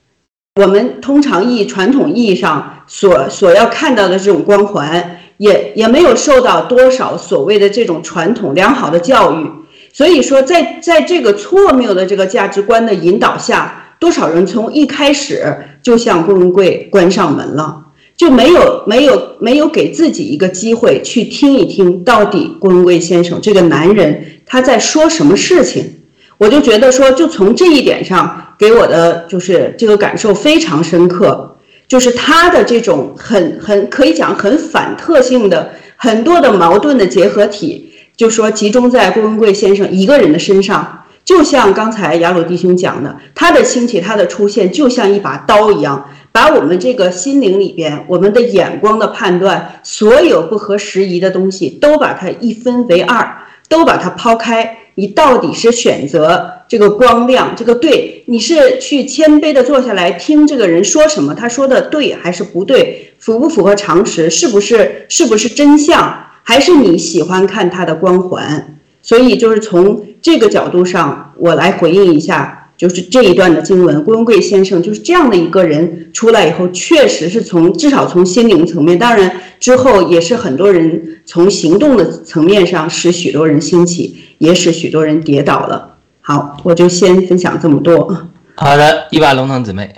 [0.62, 5.17] 我们通常意义传统意义上所所要看到的这种光环。
[5.39, 9.49] 也也没有受到多少所谓的这种传统良好的教育，
[9.93, 17.85] 所以说在在这个错谬的这个价值观的引导下，多少人从一开始就向郭文贵关上门了，
[18.15, 25.95] 就没有没有没有给自己一个机会去听一听到底郭文贵先生这个男人他在说什么事情。
[26.38, 31.57] 我就觉得说，就从这一点上给我的就是这个感受非常深刻。
[31.85, 53.31] 就是他的这种很很可以讲很反特性的很多的矛盾的结合体，就说集中在郭文贵先生一个人的身上，就像刚才雅鲁弟兄讲的，他的兴起，他的出现，就像一把刀一样，把我们这个心灵里边，我们的眼光的判断，所有不合时宜的东西，都把它一分为二，
[53.67, 54.79] 都把它抛开。
[54.95, 58.23] 你到底是选择这个光亮，这个对？
[58.25, 61.35] 你是去谦卑的坐下来听这个人说什么？
[61.35, 63.13] 他说的对还是不对？
[63.19, 64.31] 符不符合常识？
[64.31, 66.25] 是不是是不是真相？
[66.41, 68.78] 还是你喜欢看他的光环？
[69.10, 72.67] 所以就是从这个角度上，我来回应一下。
[72.78, 85.98] 就是这一段的经文，郭文贵先生就是这样的一个人出来以后，确实是从至少从心灵层面，当然之后也是很多人从行动的层面上使许多人兴起，也使许多人跌倒了。
[86.22, 88.30] 好，我就先分享这么多。
[88.56, 89.93] 好的，一把龙腾姊妹。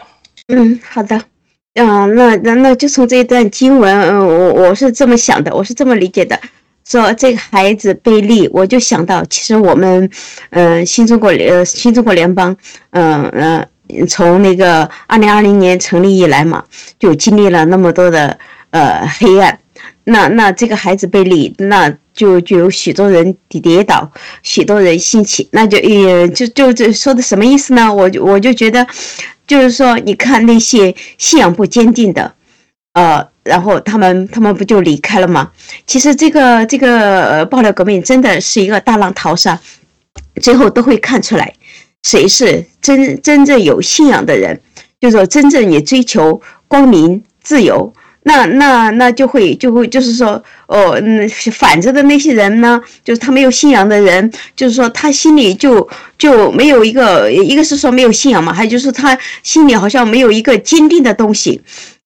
[0.47, 1.21] 嗯，好的。
[1.75, 6.39] 嗯，那那那就从这一段经文，嗯，我我是这么想的，我是这么理解的。
[6.85, 10.09] 说这个孩子贝利，我就想到，其实我们，
[10.49, 12.55] 嗯，新中国呃，新中国联邦，
[12.91, 13.67] 嗯嗯，
[14.07, 16.63] 从那个二零二零年成立以来嘛，
[16.99, 18.37] 就经历了那么多的
[18.71, 19.57] 呃黑暗。
[20.03, 27.93] 那那这个孩子贝利，那就就有许多人跌跌倒，许多人兴起，那就也就就这说的什么意思呢？
[27.93, 28.85] 我就我就觉得，
[29.45, 32.33] 就是说，你看那些信仰不坚定的，
[32.93, 33.27] 呃。
[33.43, 35.49] 然后他们他们不就离开了吗？
[35.87, 39.59] 其实这个这个呃爆料革命真的是一个大浪淘沙，
[40.39, 41.51] 最后都会看出来
[42.03, 44.61] 谁是真真正有信仰的人，
[44.99, 61.59] 就是说真正也追求光明自由，那那那就会就会就是说哦嗯反着的那些人呢，就是他没有信仰的人，就是说他心里就就没有一个一个是说没有信仰嘛，还有就是他心里好像没有一个坚定的东西。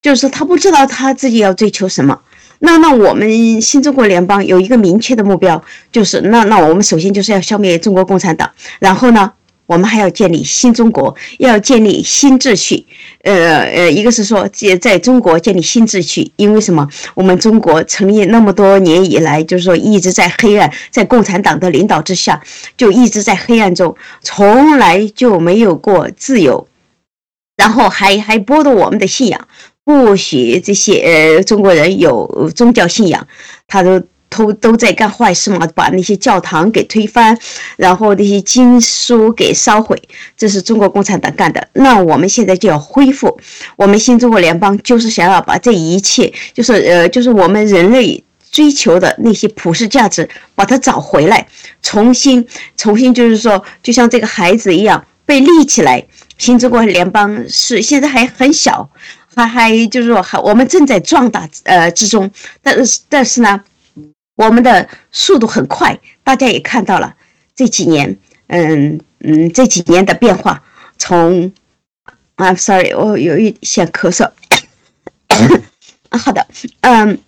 [0.05, 2.21] 就是他不知道他自己要追求什么，
[2.59, 5.59] 那那我们新中国联邦有一个明确的目标，
[5.91, 9.31] 就是那那我们首先就是要消灭中国共产党，然后呢，
[9.65, 12.85] 我们还要建立新中国，要建立新秩序，
[13.23, 16.87] 呃呃，一个是说在在中国建立新秩序，因为什么？
[17.15, 22.39] 我们中国成立那么多年以来，就是说一直在黑暗，在共产党的领导之下，
[22.77, 26.67] 就一直在黑暗中，从来就没有过自由，
[27.57, 29.47] 然后还还剥夺我们的信仰。
[29.85, 33.25] 不许这些呃中国人有宗教信仰，
[33.67, 37.37] 他都偷都在干坏事嘛，把那些教堂给推翻，
[37.77, 40.01] 然后那些经书给烧毁，
[40.35, 41.67] 这是中国共产党干的。
[41.73, 43.39] 那我们现在就要恢复，
[43.77, 48.21] 我们新中国联邦就是想要把这一切，就是呃就是我们人类
[48.51, 51.47] 追求的那些普世价值，把它找回来，
[51.83, 56.03] 重新重新就是说，就像这个孩子一样被立起来。
[56.37, 58.89] 新中国联邦是现在还很小。
[59.35, 62.31] 他还就是说，还我们正在壮大呃之中，
[62.63, 63.61] 但是但是呢，
[64.35, 67.13] 我们的速度很快，大家也看到了
[67.53, 68.17] 这几年，
[68.47, 70.63] 嗯嗯，这几年的变化。
[70.97, 71.51] 从
[72.37, 74.31] ，I'm sorry，我有一些咳嗽。
[76.09, 76.47] 啊，好的，
[76.79, 77.19] 嗯，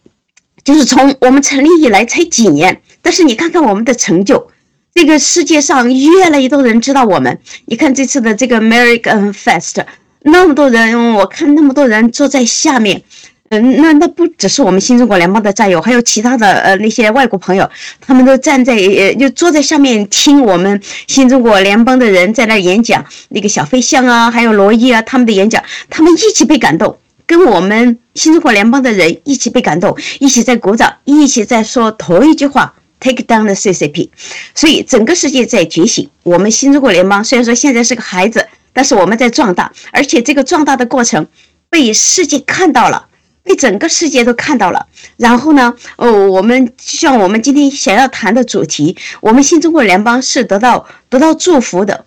[0.63, 4.49] 就是从我们成立以来才几年，但是你看看我们的成就，
[4.93, 7.37] 这个世界上越来越多人知道我们。
[7.65, 9.85] 你看这次的这个 American Fest。
[10.30, 13.01] 那么多人，我看那么多人坐在下面，
[13.49, 17.69] 嗯，那那不只是我们新中国联邦的战友，还有其他的呃那些外国朋友，
[18.01, 34.09] 他们都站在呃就坐在下面听我们新中国联邦的人在那演讲，那个小飞象啊，还有罗伊啊他们的演讲，他们一起被感动，跟我们新中国联邦的人一起被感动，一起在鼓掌，一起在说同一句话，Take down the CCP，
[34.53, 38.45] 所以整个世界在觉醒，我们新中国联邦虽然说现在是个孩子。
[38.78, 41.25] 但是我们在壮大，而且这个壮大的过程
[41.67, 43.07] 被世界看到了，
[43.41, 44.86] 被整个世界都看到了。
[45.17, 52.05] 然后呢，哦，我们像我们今天想要谈的主题，我们新中国联邦是得到得到祝福的，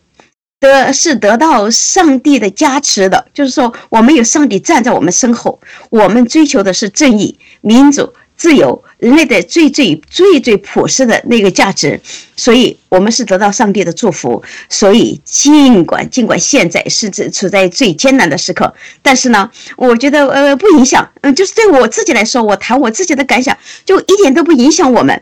[0.60, 3.26] 得是得到上帝的加持的。
[3.34, 5.60] 就是说，我们有上帝站在我们身后，
[5.90, 8.12] 我们追求的是正义、民主。
[8.40, 12.00] 自由，人类的最最最最朴实的那个价值，
[12.36, 14.42] 所以我们是得到上帝的祝福。
[14.70, 18.72] 所以尽管尽管现在是处处在最艰难的时刻，
[19.02, 25.20] 但是呢，我觉得呃不影响，嗯，就是对我自己来说，我谈我自己的感想，就一点都不影响我们。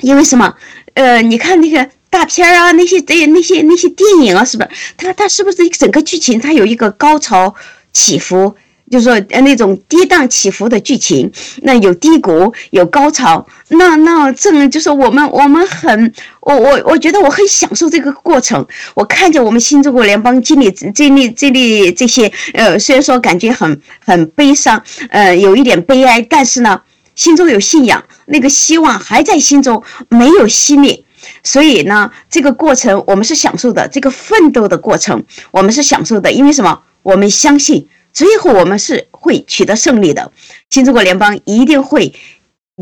[0.00, 0.52] 因为什么？
[0.94, 4.70] 呃，你看那个大片儿啊，那些这那些那些电影啊，是不是？
[4.96, 7.54] 它它是不是整个剧情它有一个高潮
[7.92, 8.56] 起伏？
[8.92, 11.32] 就是说，呃，那种跌宕起伏的剧情，
[11.62, 18.66] 那有低谷，有高潮，那那正就是我们，我们很，我我我觉得我很享受这个过程。
[18.92, 26.82] 我看着我们新中国联邦经历经历经历这些，呃，虽然说感觉很很悲伤，呃，有一点悲哀，但是呢，
[27.14, 31.02] 心中有信仰，那个希望还在心中，没有熄灭。
[31.42, 36.80] 所以呢，这个过程我们是享受的，这个奋斗的过程我们是享受的，因为什么？
[37.02, 37.88] 我们相信。
[38.12, 40.30] 最后我们是会取得胜利的，
[40.70, 42.12] 新中国联邦一定会，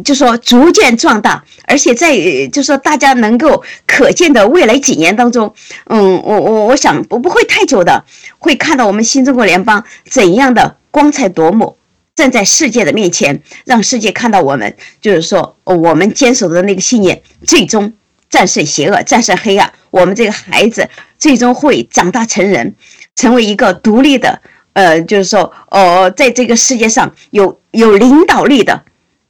[0.05, 2.17] 就说逐渐壮大，而且在
[2.49, 5.55] 就说大家能够可见的未来几年当中，
[5.87, 8.05] 嗯，我我我想我不会太久的，
[8.39, 11.77] 会看到我们新中国联邦怎样的光彩夺目，
[12.17, 17.93] 站在世界的面前，让世界看到我们，就是说我们坚守的那个信念，最终
[18.29, 22.75] 战胜邪恶，战胜黑暗，我们这个孩子最终会长大成人，
[23.15, 24.41] 成为一个独立的。
[24.81, 28.83] 呃，就是说，哦，在这个世界上有有领导力的、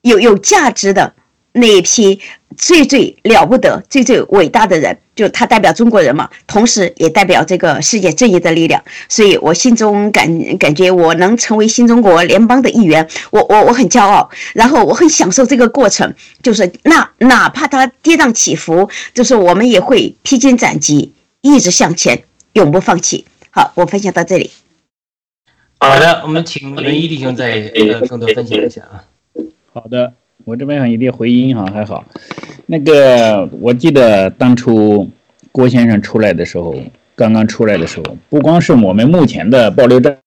[0.02, 1.12] 有有价值的
[1.52, 2.20] 那一批
[2.56, 8.80] 最最了不得、最最伟大的人，就他代表中国人嘛，同时也代表这个世界正义的力量。
[9.08, 22.22] 所以我心中感感觉，我能成为新中国联邦的一员，我我我很骄傲，然后我很享受这个过程，就是那哪怕他跌宕起伏，就是我们也会披荆斩棘，一直向前，
[22.52, 23.24] 永不放弃。
[23.50, 24.48] 好，我分享到这里。
[25.82, 29.02] 好的，我们请文一弟兄再呃更多分享一下啊。
[29.72, 30.12] 好的，
[30.44, 32.04] 我这边有一点回音哈，还好。
[32.66, 35.08] 那个我记得当初
[35.50, 36.74] 郭先生出来的时候，
[37.16, 40.18] 刚刚出来的时候，不光是我们目前的保留战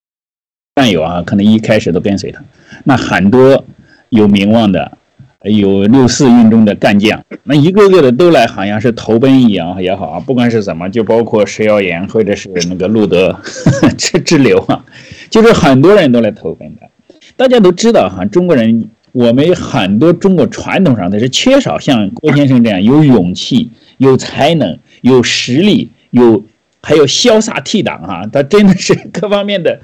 [0.76, 2.42] 战友啊，可能一开始都跟随他，
[2.84, 3.64] 那很多
[4.10, 4.98] 有名望的，
[5.44, 13.38] 有六四运动的干将，那一个个的都来，好像是投奔一样也好啊，不管是怎么，就包括石耀岩或者是那个路德
[13.98, 14.86] 之之流啊。
[15.30, 16.90] 就是很多人都来投奔的，
[17.36, 26.46] 大家都知道哈，中国人我们很多中国传统上的是缺少像郭先生这样有勇气、有才能、有实力、有
[26.82, 29.80] 还有潇洒倜傥哈，他真的是各方面的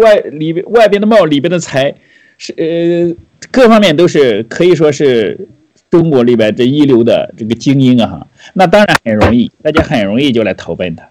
[0.00, 1.94] 外里边外边的貌里边的才，
[2.38, 3.14] 是呃
[3.50, 5.46] 各方面都是可以说是
[5.90, 11.08] 中国里边这一流的这个精英啊哈，那当然很容易，大家很容易就来投奔他，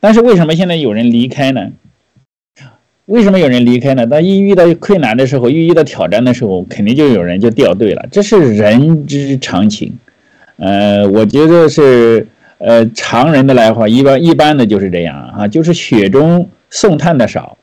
[0.00, 1.70] 但是为什么现在有人离开呢？
[3.06, 4.04] 为什么有人离开呢？
[4.04, 9.96] 当一遇到困难的时候，一遇到挑战的时候，肯定就有人就掉队了，这是人之常情。
[10.56, 12.26] 呃，我觉得是
[12.58, 17.56] 呃常人的来话，一般一般的就是这样啊，就是雪中送炭的少，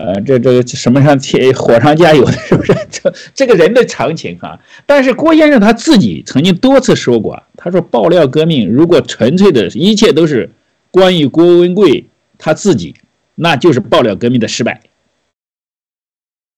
[0.00, 2.74] 呃，这这什么上添火上加油的，是不是？
[2.90, 4.58] 这这个人的常情啊。
[4.86, 10.48] 但是郭先生他自己曾经多次说过，他说爆料革命如果纯粹的一切都是
[10.90, 12.06] 关于郭文贵
[12.38, 12.94] 他自己，
[13.34, 14.80] 那就是爆料革命的失败。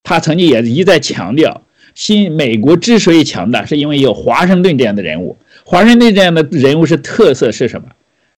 [0.04, 1.62] 他曾经也一再强调，
[1.96, 5.36] 新美国之所以强大，是因为有华盛顿这样的人物。
[5.64, 7.88] 华盛顿这样的人物是特色是什么？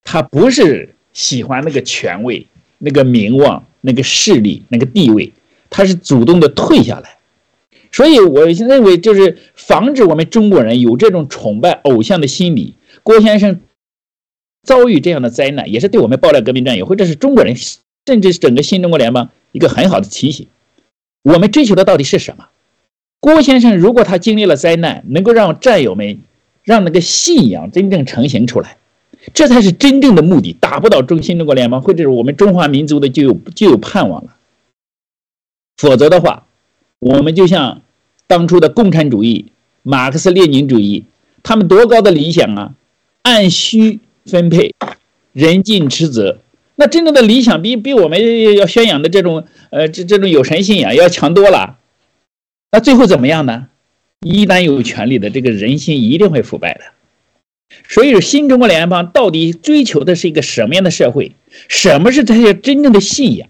[0.03, 2.47] 他不是喜欢那个权位、
[2.79, 5.31] 那个名望、那个势力、那个地位，
[5.69, 7.19] 他是主动的退下来。
[7.93, 12.75] 所以，我认为就是防止我们中国人有这种崇拜偶像的心理。
[13.03, 13.61] 郭先生
[14.63, 17.55] 遭遇这样的灾难，也是对我们爆料革命战友，或者是中国人，
[18.07, 20.47] 甚至是整个新中国联邦一个很好的提醒。
[21.23, 22.47] 我们追求的到底是什么？
[23.21, 26.19] 郭先生如果他经历了灾难，能够让战友们
[26.63, 28.77] 让那个信仰真正成型出来，
[29.33, 30.53] 这才是真正的目的。
[30.61, 34.37] 打不倒中新中国联邦，或者是我们中华民族的就有就有盼望了。
[35.77, 36.47] 否则的话，
[36.99, 37.81] 我们就像
[38.27, 39.47] 当初的共产主义、
[39.83, 41.05] 马克思列宁主义，
[41.43, 42.75] 他们多高的理想啊！
[43.23, 44.75] 按需分配，
[45.33, 46.39] 人尽职责。
[46.77, 51.79] 那真正的理想比比我们要宣扬的这种呃这这种有神信仰要强多了，
[52.73, 53.69] 那最后怎么样呢？
[54.21, 56.81] 一旦有权利的这个人心一定会腐败的。
[57.89, 61.33] 所以新中国联邦到底追求的是一个什么样的社会？
[61.69, 63.49] 什么是这些真正的信仰？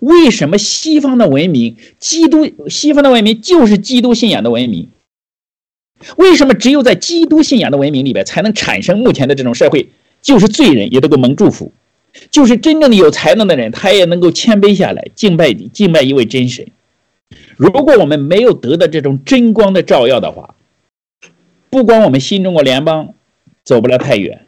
[0.00, 4.88] 为什么西方的文明，基督西方的文明就是基督信仰的文明？
[6.16, 9.88] 为什么只有在基督信仰的文明里边才能产生目前的这种社会？
[10.20, 11.72] 就是罪人也都够蒙祝福，
[12.30, 16.66] 就是真正的有才能的人，他也能够谦卑下来敬拜敬拜一位真神。
[17.56, 20.54] 如果我们没有得到这种真光的照耀的话，
[21.70, 23.14] 不光我们新中国联邦
[23.66, 24.46] 走不了太远，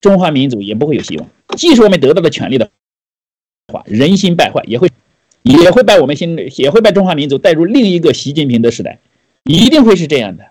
[0.00, 1.28] 中华民族也不会有希望。
[1.58, 2.70] 即使我们得到了权利的
[3.72, 4.88] 话，人心败坏也会
[5.42, 9.00] 也会把我们新也会把中华民族带入另一个习近平的时代。
[9.44, 10.46] 一定会是这样的，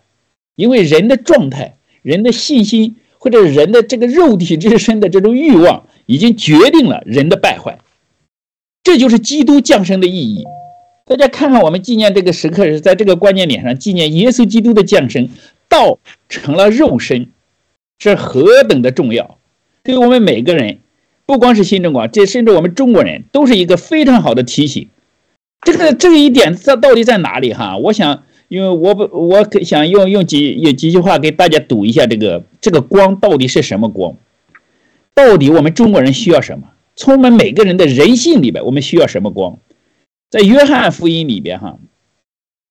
[0.56, 7.80] 因为人的状态、人的信心或者人的这个肉体之身的这种欲望，已经决定了人的败坏。
[8.84, 10.46] 这就是基督降生的意义。
[11.06, 15.30] 大家看看，我们纪念这个时刻是在这个关键点上纪念耶稣基督的降生，
[15.70, 16.00] 道
[16.30, 17.30] 成了肉身，
[18.00, 19.38] 是何等的重要！
[19.84, 20.80] 对我们每个人，
[21.26, 24.90] 不光是新中国，这甚至我们中国人，都是一个非常好的提醒。
[25.62, 27.54] 这个这一点在到底在哪里？
[27.54, 28.24] 哈，我想。
[28.48, 34.16] 因为我不，我想用用几有几句话给大家读一下这个这个光到底是什么光？
[35.16, 36.70] 到底我们中国人需要什么？
[36.96, 39.58] 从我们每个人的人性里边，我们需要什么光？
[40.30, 41.80] 在约翰福音里边，哈，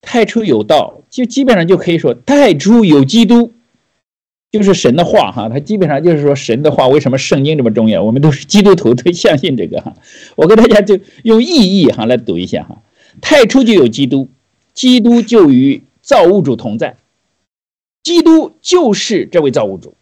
[0.00, 3.52] 太初有道，就基本上就可以说太初有基督，
[4.50, 6.88] 就是神的话，哈，它基本上就是说神的话。
[6.88, 8.02] 为什么圣经这么重要？
[8.02, 9.94] 我们都是基督徒，都相信这个哈。
[10.34, 12.82] 我给大家就用意义哈来读一下哈，
[13.20, 14.28] 太初就有基督。
[14.74, 16.96] 基督就与造物主同在，
[18.02, 19.94] 基督就是这位造物主，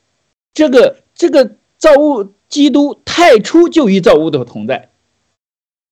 [0.55, 4.89] 这个这个造物基督太初就与造物主同在，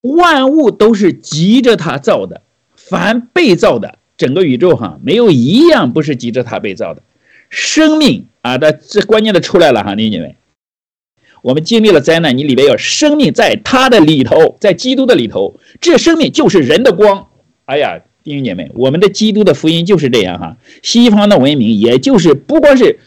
[0.00, 2.40] 万物都是急着他造的，
[2.74, 7.00] 凡被造的整个宇宙哈，没有一样不是急着他被造的，
[7.48, 10.36] 生命啊，这这关键的出来了哈，弟兄们，
[11.40, 17.28] 我们经历了灾难，你里边有生命在他的里头，在基督的里头，这生命就是人的光，
[17.64, 17.98] 哎呀。
[18.22, 20.58] 弟兄姐妹，我们的基督的福音就是这样哈。
[20.82, 22.98] 西方的文明，也就是不光是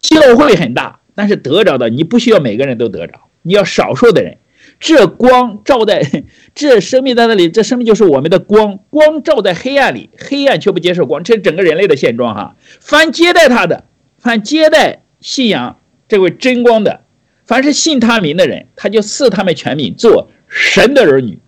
[0.00, 4.38] 教会很大，但是得着的你不需要每个人都得着，你要少数的人。
[4.82, 6.02] 这光照在
[6.54, 12.56] 这生命在那里，这生命就是我们的光，光照在黑暗里，黑暗却不接受光，这是整个人类的现状哈。
[12.80, 13.84] 凡接待他的，
[14.18, 15.78] 凡接待信仰
[16.08, 17.04] 这位真光的，
[17.46, 21.38] 凡是信他名的人，他就赐他们全名做神的儿女。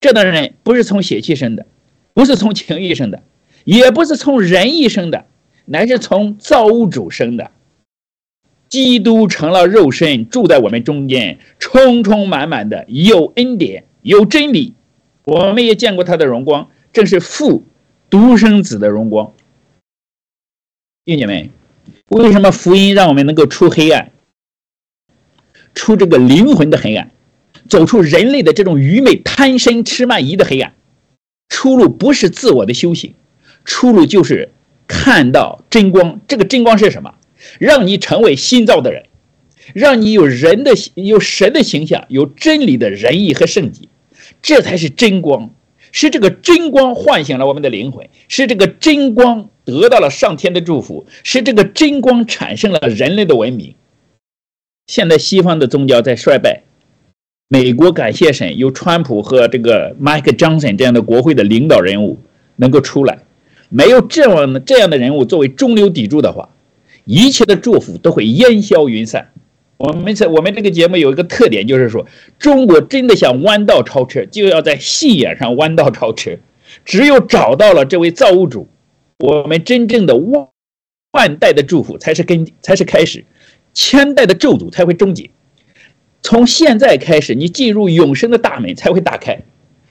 [0.00, 1.66] 这等人不是从血气生的。
[2.14, 3.22] 不是从情欲生的，
[3.64, 5.24] 也不是从人意生的，
[5.64, 7.50] 乃是从造物主生的。
[8.72, 14.72] 基督成了肉身，住在我们中间，充充满满的有恩典，有真理。
[15.24, 17.64] 我们也见过他的荣光，正是父
[18.08, 19.34] 独生子的荣光。
[21.04, 21.50] 听见没，
[22.08, 24.10] 为什么福音让我们能够出黑暗，
[25.74, 27.10] 出这个灵魂的黑暗，
[27.68, 30.72] 走出人类的这种愚昧、贪生、痴慢疑的黑暗？
[31.50, 33.12] 出路不是自我的修行，
[33.66, 34.48] 出路就是
[34.86, 36.22] 看到真光。
[36.26, 37.16] 这个真光是什么？
[37.58, 39.04] 让你成为新造的人，
[39.74, 43.88] 让你有人的、有神的形象，有真理的仁义和圣洁，
[44.40, 45.50] 这才是真光。
[45.94, 53.74] 是这个真光唤醒了我们的灵魂，是这个真光得到了上天的祝福，是这个真光产生了人类的文明。
[54.86, 56.62] 现在西方的宗教在衰败。
[57.48, 62.18] 美国感谢神有川普和这个 Mike Johnson 这样的国会的领导人物
[62.56, 63.18] 能够出来，
[63.68, 66.48] 没有这样的这样的人物作为中流砥柱的话，
[67.04, 69.30] 一切的祝福都会烟消云散。
[69.78, 72.06] 我们在我们这个节目有一个特点，就是说
[72.38, 76.38] 中国真的想弯道超车，就要在信仰上弯道超车。
[76.84, 78.68] 只有找到了这位造物主，
[79.18, 80.48] 我们真正的万
[81.12, 83.24] 万代的祝福才是根，才是开始，
[83.74, 85.28] 千代的咒诅才会终结。
[86.22, 89.40] 从现在开始，你进入永生的大门才会打开。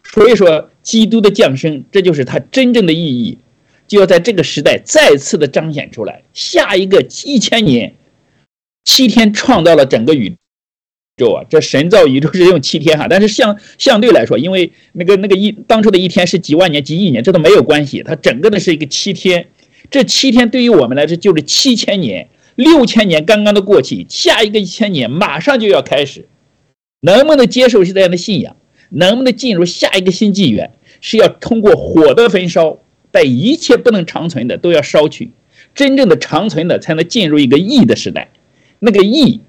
[0.03, 3.37] 所以说，基督的降生，这就是它真正的意义，
[3.91, 6.23] 就要在这个时代再次的彰显出来。
[6.31, 7.93] 下一个一千年，
[8.85, 10.37] 七天创造了整个宇
[11.17, 11.43] 宙啊！
[11.49, 18.01] 这神造宇宙是用七天哈，但是相相对来说，因为那个那个一当初的一天是几万年、几亿年，这都没有关系。
[18.01, 19.47] 它整个的是一个七天，
[19.89, 22.29] 这七天对于我们来说就是七千年。
[22.55, 26.29] 六千年刚刚的过去，下一个一千年马上就要开始，
[27.01, 28.55] 能不能接受是这样的信仰？
[28.89, 30.71] 能不能进入下一个新纪元？
[31.01, 32.79] 是要通过火的焚烧，
[33.11, 35.31] 但一切不能长存的都要烧去，
[35.75, 38.29] 真正的长存的才能进入一个义的时代。
[38.79, 39.41] 那个义，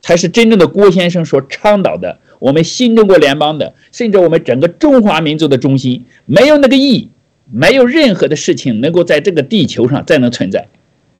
[0.00, 6.04] 才是真正的郭先生所倡导的，我们新中国联邦的，甚至我们整个中华民族的中心。
[6.26, 7.08] 没有那个义，
[7.52, 10.66] 没有任何的事情能够在这个地球上再能存在。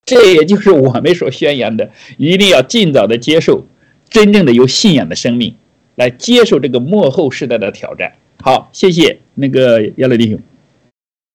[0.05, 3.67] 这也就是我们所宣扬的，一定要尽早的接受
[4.09, 5.55] 真正的有信仰的生命，
[5.95, 8.15] 来接受这个幕后时代的挑战。
[8.43, 10.41] 好，谢谢那个亚乐弟兄。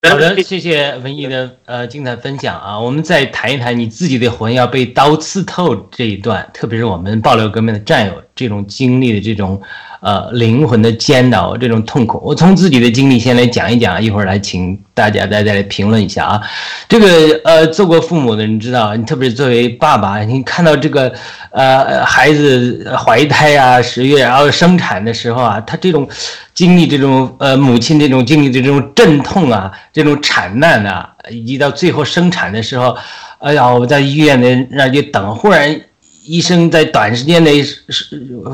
[0.09, 2.79] 好的，谢谢文艺的呃精彩分享啊！
[2.79, 9.59] 我们再谈一谈你自己的魂要被刀刺透这一段，特别是我们爆料革命的战友这种经历的这种
[10.05, 12.21] 呃灵魂的煎熬，这种痛苦。
[12.23, 16.41] 我从自己的经历先来讲一讲，一会儿来请大家再再来评论一下啊。
[16.87, 17.07] 这个
[17.43, 21.11] 呃做过父母的，你知道，你特别是作为爸爸，你看到这个
[21.49, 26.07] 呃孩子怀胎啊十月，然后生产的时候啊，他这种。
[26.55, 32.95] 经历这种呃母亲这种经历这种阵痛啊，这种产难啊，以及到最后生产的时候，
[33.39, 35.77] 哎呀，我在医院的那就等，忽然
[36.25, 37.77] 医生在短时间内是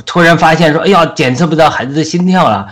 [0.05, 2.67] 突然发现说，哎呀，检测不到孩子的心跳了，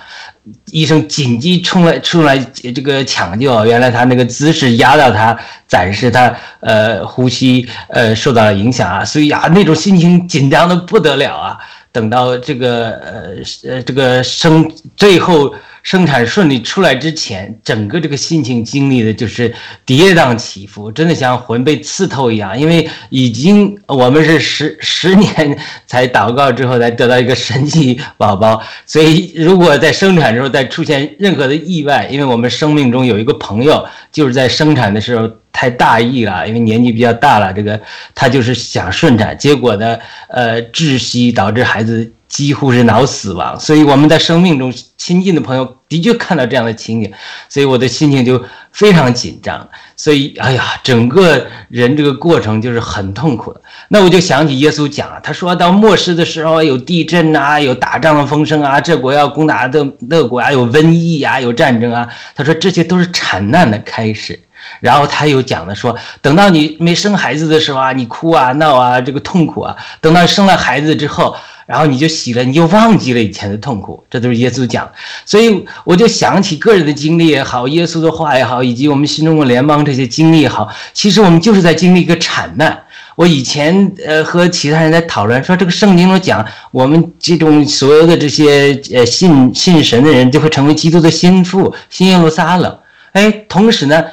[0.72, 5.38] 医生紧急冲来出来这个抢救，原来他那个姿势压到他，
[5.68, 11.58] 暂时他呃呼吸呃受到了影响啊，所以啊那种心情紧张的不得了啊。
[11.92, 15.52] 等到这个呃呃这个生最后
[15.84, 19.54] 生产顺利出来之前，整个这个心情经历的就是
[19.86, 22.60] 跌宕起伏，真的像魂被刺透一样。
[22.60, 35.30] 因为已经我们是十十年才祷告之后才得到一个神奇宝宝，所以如果在生产的时候再出现任何的意外，因为我们生命中有一个朋友就是在生产的时候。
[35.52, 37.78] 太大意了，因为年纪比较大了，这个
[38.16, 39.98] 他就是想顺产，结果呢，
[40.30, 43.60] 呃，窒息导致孩子几乎是脑死亡。
[43.60, 47.12] 所以我们在生命中亲近的朋友的确看到这样的情景，
[47.50, 49.68] 所以我的心情就非常紧张。
[49.98, 53.62] 所以，哎呀，整个人这个过程就是很痛苦的。
[53.90, 62.08] 那我就想起耶稣讲啊，他说到末世的时候有地震啊，有打仗的风声啊，这国要攻打的那国啊，有瘟疫啊，有战争啊。
[62.36, 64.40] 他说这些都是产难的开始。
[64.82, 71.36] 然后他又讲了说，等到你没生孩子的时候啊，你哭啊闹啊，这个痛苦啊；等到生了孩子之后，
[71.70, 74.04] 然后你就洗了，你就忘记了以前的痛苦。
[74.10, 74.90] 这都是耶稣讲，
[75.24, 82.76] 所以我就想起个人的经历也好，耶稣的话也好，以及我们新中国联邦这些经历也好，其实我们就是在经历一个产难。
[83.16, 92.76] 我以前呃和其他人在讨论说，这个圣经中讲，我们这种所有的这些呃信信神的人就会成为基督的心腹，新耶路撒冷。
[93.12, 94.04] 哎，同时呢，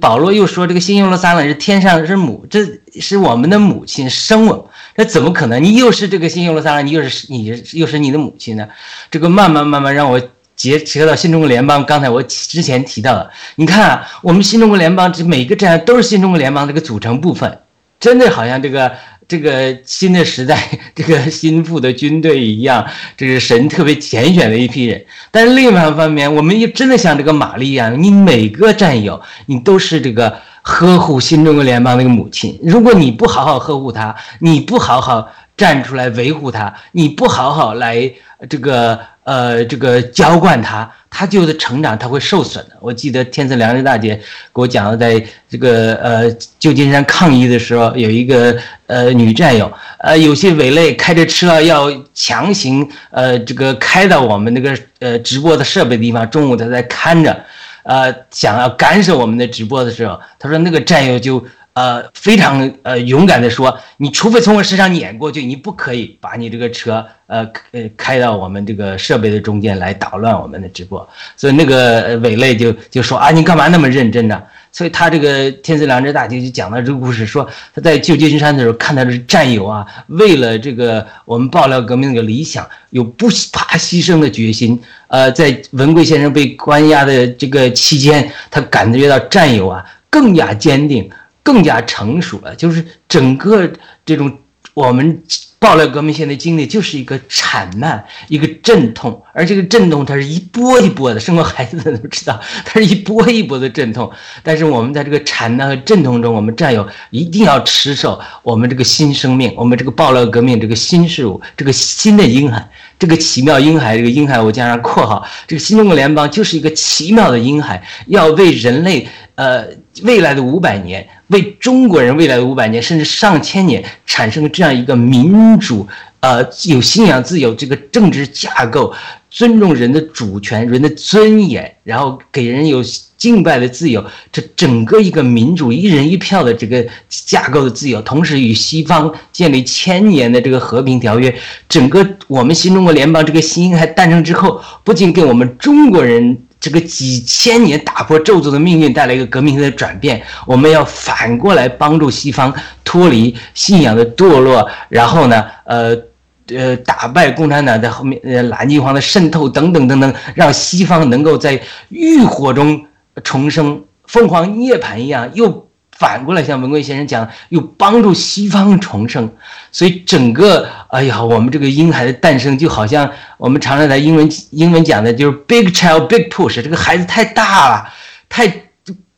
[0.00, 2.60] 保罗又说这个新耶路撒冷是天上是母，这
[3.00, 5.62] 是我们的母亲生我，那怎么可能？
[5.62, 8.68] 你又是这个新耶路撒冷，你又是你又是你的母亲呢？
[9.10, 10.20] 这个慢慢慢慢让我
[10.54, 11.84] 结结合到新中国联邦。
[11.86, 17.58] 刚才我之前提到的，你看啊，我们新中国联邦这每个站都是新中国联邦这个组成部分，
[17.98, 18.92] 真的好像这个。
[19.28, 25.04] 这个新的时代， 这个心腹的军队一样，这是神特别拣选的一批人。
[25.30, 32.58] 但是另外一方面，我们也真的像这个玛丽一样，你每个战友，你都是这个呵护新中国联邦那个母亲。
[32.62, 38.10] 如果你不好好呵护她，你不好好站出来维护她，你不好好来
[38.48, 38.98] 这个。
[39.24, 42.72] 呃，这个浇灌她，她就是成长，她会受损的。
[42.80, 44.16] 我记得天赐良知大姐
[44.52, 48.58] 给我讲了，在这个呃旧金山抗议的时候，有一个
[48.88, 57.44] 呃女战友，呃有些伪类开着车要强行呃这个开到我们那个呃直播的设备地方，中午她在看着，
[57.82, 61.44] 呃想要干涉我们的直播的时候，他说那个战友就。
[61.74, 71.08] 呃，非常呃勇敢的说，你除非从我身上碾过去，你不可以把你这个车呃呃开到我们这个设备的中间来捣乱我们的直播。
[71.34, 74.42] 所以那个伟类就就说啊，你干嘛那么认真呢？
[74.70, 84.78] 所以他这个天赐良知大姐就讲到这个故事，说他在旧金山的时候看到的是战友啊，为了这个我们爆料革命的理想，有不怕牺牲的决心。
[85.08, 91.10] 呃，在文贵先生被关押的这个期间，他感觉到战友啊更加坚定。
[91.42, 93.70] 更加成熟了，就是整个
[94.04, 94.38] 这种
[94.74, 95.22] 我们
[95.58, 104.10] 爆料革命现在经历就是一个产难，一个阵痛，而这个阵痛它是一波一波的，生过孩子的都知道， 它是一波一波的阵痛。
[104.42, 112.68] 但是我们在这个产难和阵痛中，我们战友一定要持守我们这个新生命，我们这个爆料革命这个新事物，这个新的婴孩，
[112.98, 119.06] 这个奇妙婴孩，这个婴孩我加上括号，这个新中国联邦就是一个奇妙的婴孩，要为人类。
[119.34, 119.66] 呃，
[120.02, 125.88] 未来的五百年，为中国人未来的五百年，甚至上千年，产生了这样一个民主，
[126.20, 128.94] 呃，有信仰自由这个政治架构，
[129.30, 132.84] 尊重人的主权、人的尊严，然后给人有
[133.16, 141.34] 敬拜的自由，这整个一个民主一人一票的这个架构的自由，同时与西方建立千年的这个和平条约，
[141.68, 146.38] 整个我们新中国联邦这个新还诞生之后，不仅给我们中国人。
[146.62, 152.54] 这个几千年打破咒诅的命运带来一个革命性的转变，我们要反过来帮助西方
[152.84, 155.98] 脱离信仰的堕落，然后呢，呃，
[156.46, 162.86] 呃打败共产党在后面呃蓝金黄的渗透等等等等，让西方能够在浴火中
[163.24, 165.66] 重生，凤凰涅槃一样，又
[166.02, 169.32] 反过来像文贵先生讲，又帮助西方重生。
[169.70, 177.88] 所以整个哎呀，我们这个婴孩的诞生就好像我们常常在英文英文讲的就是 big child big push，这个孩子太大了，
[178.28, 178.52] 太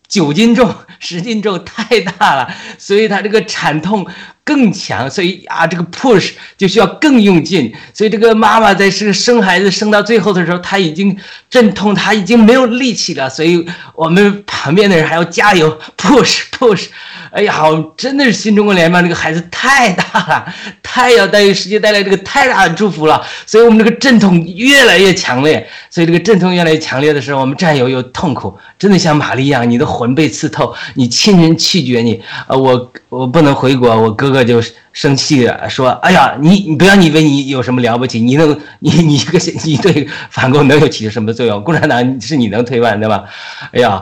[0.06, 0.68] 九斤重
[0.98, 4.06] 十斤重太大了，所以他这个产痛。
[4.46, 7.74] 更强，所以啊，这个 push 就需要更用劲。
[7.94, 11.16] 所以这个妈妈在生生孩子生到最后的时候，她已经
[11.48, 13.30] 阵痛，她已经没有力气了。
[13.30, 16.88] 所以我们旁边的人还要加油 push push。
[17.34, 17.64] 哎呀，
[17.96, 20.54] 真的是新中国联邦这个孩子太大了，
[20.84, 23.20] 太要带给世界带来这个太大的祝福了。
[23.44, 25.68] 所以我们这个阵痛越来越强烈。
[25.90, 32.22] 所以这个阵痛越来越强烈的时候，我们战友又痛苦，真的像玛丽一样，你的魂被刺透，你亲人拒绝你。
[32.46, 34.30] 啊，我我不能回国，我哥。
[34.30, 41.62] 哥就是生气，说：“哎呀，你你不要以为你有什么了不起，你能 你你这个你对反共能有起什么作用？
[41.62, 43.24] 共产党是你能推翻对吧？
[43.72, 44.00] 哎呀，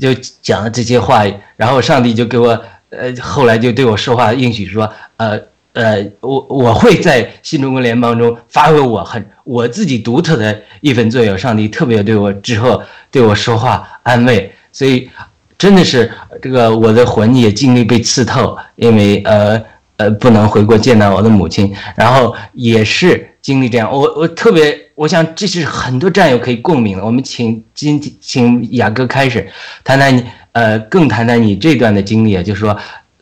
[0.00, 1.24] 就讲了这些话，
[1.56, 2.58] 然后上帝就给我
[2.88, 5.38] 呃，后来就对我说话应许说，呃
[5.74, 11.36] 呃，我我会在新中国联邦中发挥我很我自己独特的一份作用。
[11.36, 15.08] 上帝特别对我之后对我说话安慰，所以。”
[15.56, 16.12] 真的是
[16.42, 19.58] 这个，我的魂也经历被刺透，因为呃
[19.96, 23.90] 呃不能回国见到我的母亲，然后也是经历这样。
[23.90, 27.04] 我我特别，我想这是很多战友可以共鸣的。
[27.04, 29.48] 我们请今请雅哥开始
[29.82, 32.76] 谈谈你，呃，更谈谈你这段的经历啊，就是说，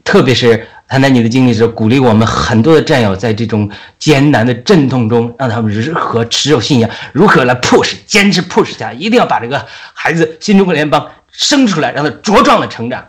[0.04, 11.06] 特别是谈谈你的经历时，鼓励我们很多的战友在这种艰难的阵痛中，让他们如何持有信仰，如何来 push 坚持 push 下，一定要把这个孩子新中国联邦。
[11.34, 13.08] 生出来，让他茁壮的成长。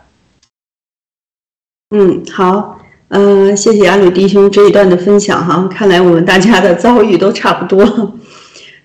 [1.90, 2.78] 嗯，好，
[3.16, 5.68] 嗯，谢谢阿鲁弟兄这一段的分享哈。
[5.72, 8.12] 看来我们大家的遭遇都差不多。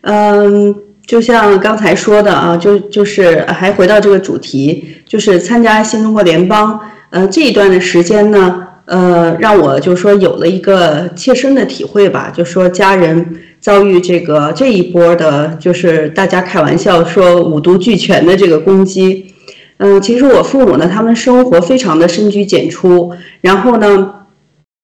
[0.01, 0.75] 嗯，
[1.07, 6.79] 就像刚才说的啊，就就是还回到这个主题，就是参加新中国联邦。
[7.09, 13.39] 呃，这一段的时间呢，呃，让我就说有了一个切身的体会吧，就说家人。
[13.59, 19.33] 遭遇这个这一波的，就是大家开玩笑说五毒俱全的这个攻击，
[19.79, 23.11] 嗯，其实我父母呢，他们生活非常的深居简出，
[23.41, 24.13] 然后呢，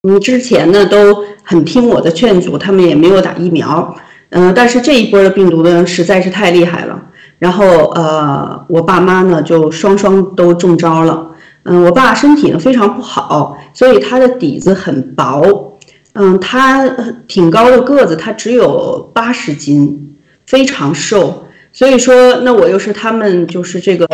[0.06, 3.95] 嗯，之前呢都很听我的劝阻，他们也没有打疫苗，
[4.30, 7.01] 嗯，但是这一波的病毒呢实在是太厉害了，
[7.39, 11.32] 然后呃，我爸妈呢就双双都中招了，
[11.64, 15.72] 嗯，我爸身体呢非常不好，所以他的底子很薄。
[16.18, 16.88] 嗯，他
[17.28, 21.45] 挺高的个子，他只有八十斤，非常瘦。
[21.74, 24.08] 所以说，那我又是他们就是这个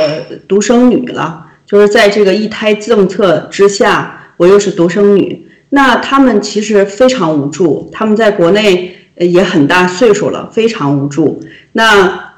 [0.47, 5.47] 独生女了，就是在这个一胎政策之下，我又是独生女。
[5.71, 11.41] 那他们其实非常无助，他们在国内也很大岁数了，非常无助。
[11.73, 12.33] 那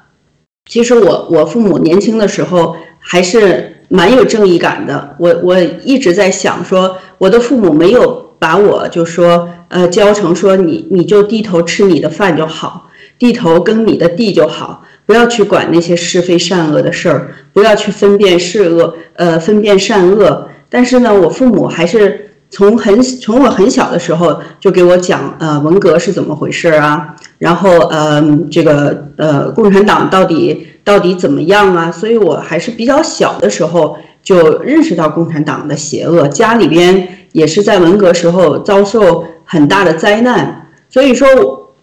[0.65, 5.15] 其实我我父母年轻的时候还是蛮有正义感的。
[5.19, 8.23] 我我一直在想说，我的父母没有。
[8.43, 20.49] 把我就说，呃，教成说你你就低头吃你的饭就好，低头耕你的地就好，不要去管那些是非善恶的事儿，不要去分辨是恶，呃，分辨善恶。
[20.69, 27.15] 但是呢，我父母还是从很从我很小的时候就给我讲，呃，文革是怎么回事啊？
[27.39, 31.91] 然后，呃，这个呃，共产党到底到底怎么样啊？
[31.91, 37.07] 所以我还是比较小的时候就认识到共产党的邪恶，家里边。
[37.33, 41.27] 也是在文革时候遭受很大的灾难，所以说，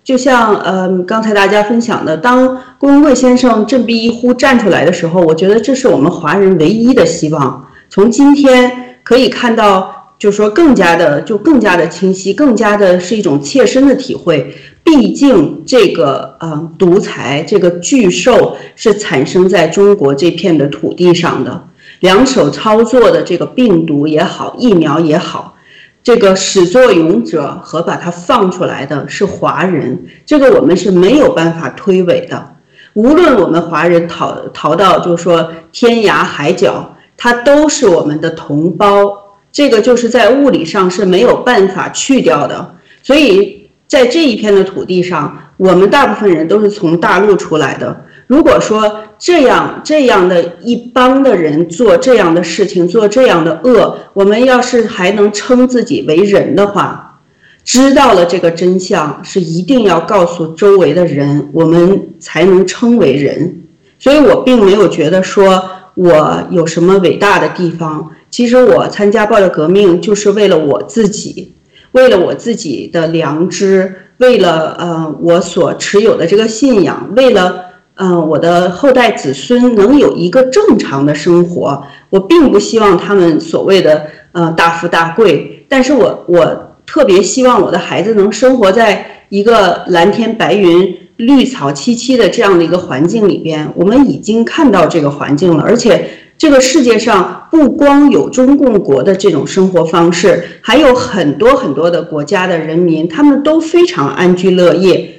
[0.05, 7.67] 就像呃刚才大家分享的，当郭文贵先生振臂一呼站出来的时候，我觉得这是我们华人唯一的希望。
[7.89, 14.55] 从今天可以看到，就说更加的就更加的清晰，更加的是一种切身的体会。
[14.85, 21.69] 毕竟这个呃独裁这个巨兽是产生在中国这片的土地上的。
[22.01, 25.57] 两手操作的这个病毒也好，疫苗也好，
[26.03, 32.57] 这个始作俑者和把它放出来的是华人，这个我们是没有办法推诿的。
[32.95, 39.20] 无论我们华人逃逃到，就是说天涯海角，他都是我们的同胞，
[39.53, 42.77] 这个就是在物理上是没有办法去掉的。
[43.03, 48.05] 所以在这一片的土地上，我们大部分人都是从大陆出来的。
[48.27, 57.19] 如果说这样这样的一帮的人做这样的事情，做这样的恶，我们要是还能称自己为人的话，
[57.65, 63.63] 知道了这个真相，是一定要告诉周围的人，我们才能称为人。
[63.99, 71.53] 所以我并没有觉得说我有什么伟大的地方，其实我参加暴力革命就是为了我自己。
[71.93, 77.65] 为了我自己的良知，为了呃我所持有的这个信仰，为了
[77.97, 93.69] 呃我的后代子孙能有一个正常的生活，我并不希望他们所谓的呃大富大贵，但是我我特别希望我的孩子能生活在一个蓝天白云、绿草萋萋的这样的一个环境里边。
[93.75, 96.09] 我们已经看到这个环境了，而且。
[96.41, 105.17] 这个世界上不光有中共国的这种生活方式，还有很多很多的国家的人民，他们都非常安居乐业。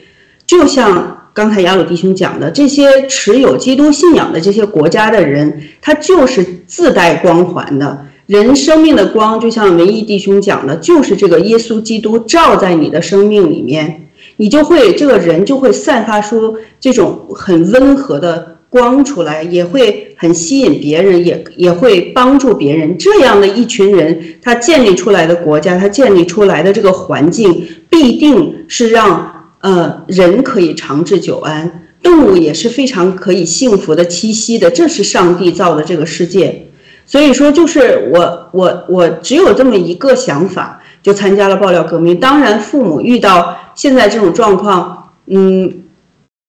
[0.47, 8.07] 就像刚才雅鲁弟兄讲的，这些持有基督信仰的这些国家的人，他就是自带光环的。
[8.25, 14.07] 人生命的光，就像文艺弟兄讲的，就是这个耶稣基督照在你的生命里面，
[14.37, 18.50] 你就会这个人就会散发出这种很温和的。
[18.71, 22.97] 光出来也会很吸引别人，也也会帮助别人。
[22.97, 34.71] 这样的一群人，他建立出来的国家，他建立出来的这个环境，必定是让呃人可以长治久安，动物也是非常可以幸福的栖息的。
[34.71, 36.67] 这是上帝造的这个世界，
[37.05, 42.17] 所以说就是我我我只有这么一个想法，就参加了爆料革命。
[42.17, 45.73] 当然，父母遇到现在这种状况，嗯。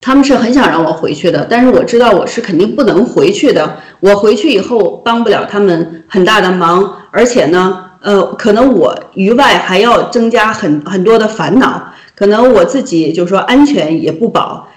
[0.04, 3.76] 他们是很想让我回去的，但是我知道我是肯定不能回去的。
[4.00, 14.68] 我回去以后帮不了他们很大的忙，而且呢，呃，可能我于外还要增加很很多的烦恼，可能我自己就说安全也不保，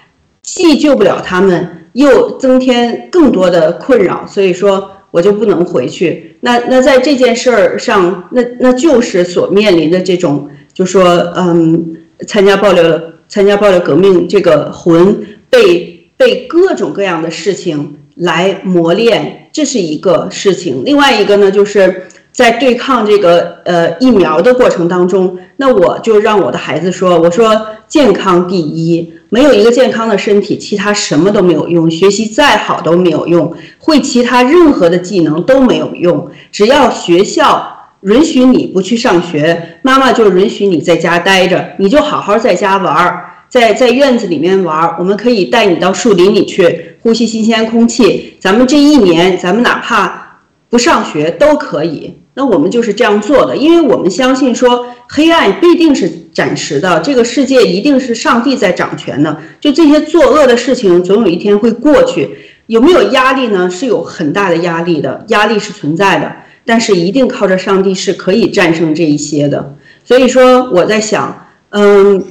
[0.42, 6.36] 既救不了他们，又增添更多的困扰，所以说我就不能回去。
[6.42, 11.04] 那那在这件事儿上，那那就是所面临的这种，就说
[11.36, 11.96] 嗯，
[12.28, 12.84] 参加爆料。
[13.28, 20.82] 参加暴力革命，这个魂被被各种各样的事情来磨练，这是一个事情。
[20.84, 37.72] 另外一个呢，就是在对抗这个呃疫苗的过程当中，那我就让我的孩子说：“我说健康第一，没有一个健康的身体，其他什么都没有用，学习再好都没有用，会其他任何的技能都没有用，只要学校。”
[38.02, 44.96] 允许你不去上学，妈妈就允许你在家待着，你就好好在家玩儿，在在院子里面玩儿。
[44.98, 48.36] 我们可以带你到树林里去呼吸新鲜空气。
[48.38, 52.14] 咱们这一年，咱们哪怕不上学都可以。
[52.34, 59.38] 那我们就是这样做的，因为我们相信说，黑暗必定是暂时的，这个世界一定是上帝在掌权的。
[59.58, 62.36] 就这些作恶的事情，总有一天会过去。
[62.66, 63.70] 有没有压力呢？
[63.70, 66.30] 是有很大的压力的，压力是存在的。
[66.66, 72.22] 但是一定靠着上帝是可以战胜这一些的，所以说我在想，嗯，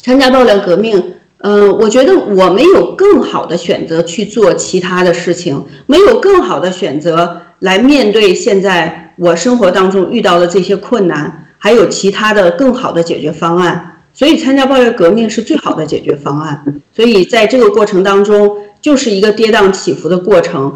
[0.00, 16.64] 参加爆料革命，嗯，我觉得我没有更好的选择去做其他的事情，没有更好的选择来面对现在我生活当中遇到的这些困难，还有其他的更好的解决方案，所以参加爆料革命是最好的解决方案。
[16.96, 20.72] 所以在这个过程当中，就是一个跌宕起伏的过程。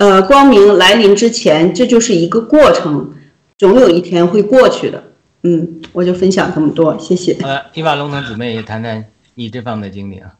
[0.00, 3.12] 呃，光明来临之前，这就是一个过程，
[3.58, 5.04] 总有一天会过去的。
[5.42, 7.34] 嗯，我就分享这么多，谢谢。
[7.42, 10.36] 呃，伊瓦龙腾姊妹也谈谈你这方面的经历啊。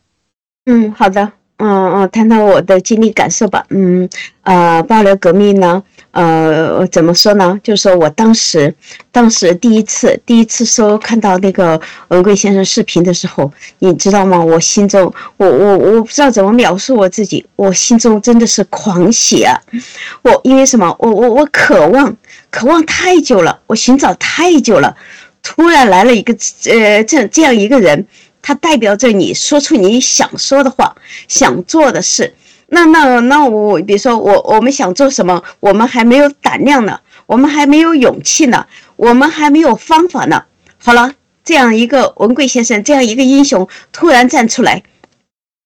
[0.64, 1.32] 嗯，好的。
[1.60, 3.62] 嗯嗯，谈谈我的经历感受吧。
[3.68, 4.08] 嗯，
[4.44, 7.60] 呃，爆料革命呢，呃，怎么说呢？
[7.62, 8.74] 就是说我当时，
[9.12, 14.42] 当时第一次，第一次收看到那个文贵先生视频的时候，你知道吗？
[14.42, 19.54] 我心中，我我我不知道怎么描述我自己，我心中真的是狂喜啊！
[20.22, 20.96] 我因为什么？
[20.98, 22.16] 我我我渴望，
[22.50, 24.96] 渴望太久了，我寻找太久了，
[25.42, 26.34] 突然来了一个
[26.70, 28.06] 呃这这样一个人。
[28.50, 30.96] 它代表着你说出你想说的话，
[31.28, 32.34] 想做的事。
[32.66, 40.42] 那那那我，比如说我我们想做什么，我们还没有胆量呢，我们还没有勇气呢，我们还没有方法呢。
[40.78, 44.82] 好了，这样一个文贵先生，这样一个英雄突然站出来，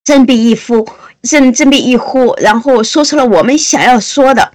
[0.03, 0.87] 振臂一呼，
[1.23, 4.51] 振振臂一呼，然后说出了我们想要说的，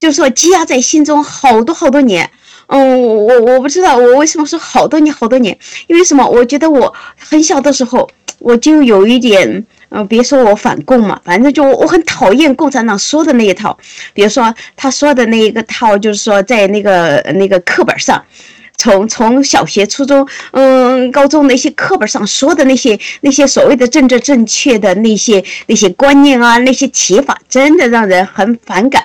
[0.00, 2.28] 就说积压在心中好多好多年。
[2.68, 6.26] 嗯，我我不知道我为什么说好多年好多年，因为什么？
[6.26, 8.08] 我觉得我很小的时候
[8.38, 13.76] 我就有一点，嗯，别说我反共嘛，反正就我很讨厌共产党说的那一套，
[14.12, 18.22] 比如说他说的那一个套，就是说在那个那个课本上，
[18.76, 29.04] 从从小学、初中、嗯、高中那些课本上说的那些那些所谓的政治正确的那些那些观念啊，那些提法，真的让人很反感。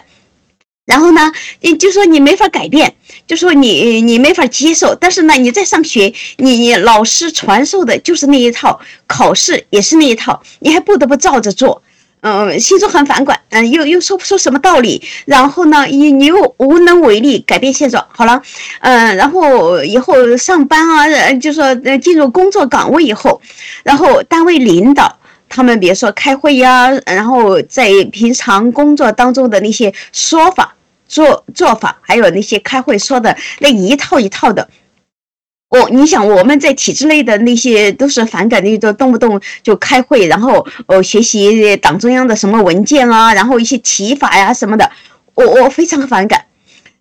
[0.86, 1.32] 然后呢，
[1.62, 2.94] 你就说你没法改变，
[3.26, 4.94] 就说你你没法接受。
[4.96, 11.82] 但是呢，你在上学，你你老师传授的就是那一套，考试也是那一套，你还不得不照着做。
[12.26, 18.06] 嗯，心中很反感，嗯，又又说不出什么道理，然后呢，你你又无能为力改变现状。
[18.12, 18.42] 好了，
[18.80, 23.42] 嗯，然后以后上班啊，就说进入工作岗位以后，
[23.84, 25.20] 然后单位领导
[25.56, 30.74] 他们比如说开会呀，然后在平常工作当中的那些说法、
[31.08, 34.68] 做做法，还有那些开会说的那一套一套的。
[35.70, 44.89] 我你想我们在体制内的那些都是反感的，都动不动就开会，然后呃学习党中央的什么文件啊，然后一些提法呀什么的，
[45.36, 46.45] 我我非常反感，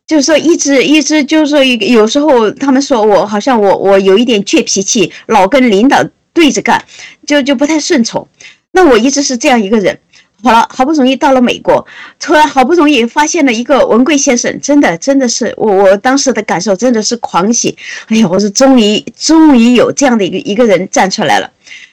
[0.06, 6.02] 就是说一直一直就是说有时候他们说我好像我我有一点倔脾气，老跟领导
[6.32, 6.84] 对着干，
[7.26, 8.26] 就就不太顺从，
[8.70, 9.98] 那我一直是这样一个人。
[10.44, 11.86] 好了，好不容易到了美国，
[12.18, 17.78] 突然好不容易发现了一个文贵先生，真的真的是我我当时的感受真的是狂喜。
[18.08, 21.48] 哎呀，我是终于终于有这样的一个一个人站出来了，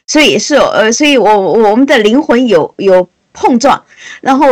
[0.07, 3.83] 所以是呃，所以我我们的灵魂有有碰撞，
[4.21, 4.47] 然后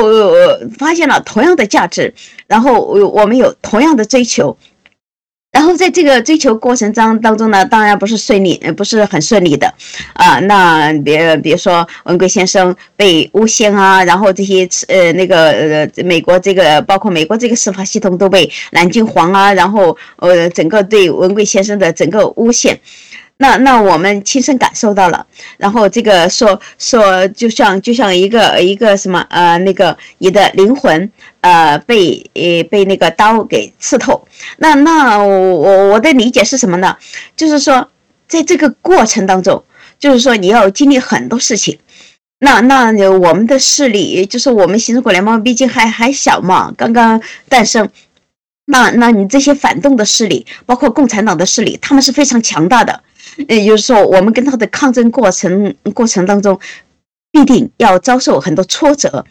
[0.78, 2.14] 发现了同样的价值，
[2.46, 4.56] 然后我我们有同样的追求。
[5.58, 9.74] 然后在这个追求过程当当中呢，当然不是顺利，不是很顺利的，
[10.14, 22.80] 啊，那别比如说文贵先生被诬陷啊，然后这些呃那个呃美国这个包括美国这个司法系统都被蓝军黄啊，然后呃整个对文贵先生的整个诬陷。
[23.40, 25.26] 那那我们亲身感受到了，
[25.58, 31.12] 然后这个说说就像就像一个一个什么呃那个你的灵魂
[31.42, 34.28] 呃被呃被那个刀给刺透，
[34.58, 36.98] 那那我我我的理解是什么呢？
[37.36, 37.88] 就是说
[38.28, 39.64] 在这个过程当中，
[40.00, 41.78] 就是说你要经历很多事情，
[42.40, 47.88] 那那我们的势力就是我们新中国联邦毕竟还还小嘛，刚刚诞生，
[48.66, 53.04] 那那你这些反动的势力，包括共产党的势力，他们是非常强大的。
[53.48, 56.60] 也就是说，我们跟他的抗争过程过程当中，
[57.32, 59.26] 必定要遭受很多挫折。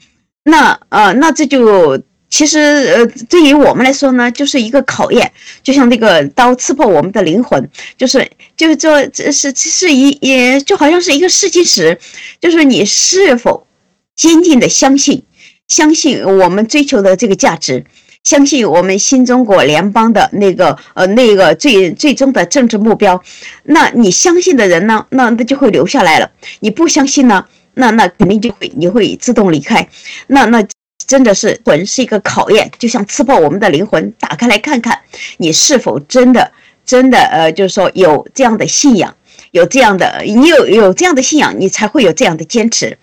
[0.44, 5.32] 那呃，那这就其实呃，对于我们来说呢，就是一个考验，
[5.62, 11.98] 就像那个刀刺破我们的灵魂，就是就是这，这是是一也就好像是一个试金石，
[12.40, 13.66] 就是你是否
[14.14, 15.22] 坚定的相信，
[15.68, 17.84] 相信我们追求的这个价值。
[18.26, 23.22] 相信我们新中国联邦的那个呃那个最最终的政治目标，
[23.62, 25.06] 那你相信的人呢？
[25.10, 26.28] 那那就会留下来了。
[26.58, 27.44] 你不相信呢？
[27.74, 29.88] 那那肯定就会你会自动离开。
[30.26, 30.66] 那那
[31.06, 34.98] 真的是魂是一个考验，就像刺破我们的灵魂，打开来看看
[35.36, 36.50] 你是否真的
[36.84, 39.14] 真的呃，就是说有这样的信仰，
[39.52, 42.98] 有这样的你有有这样的信仰，你才会有这样的坚持。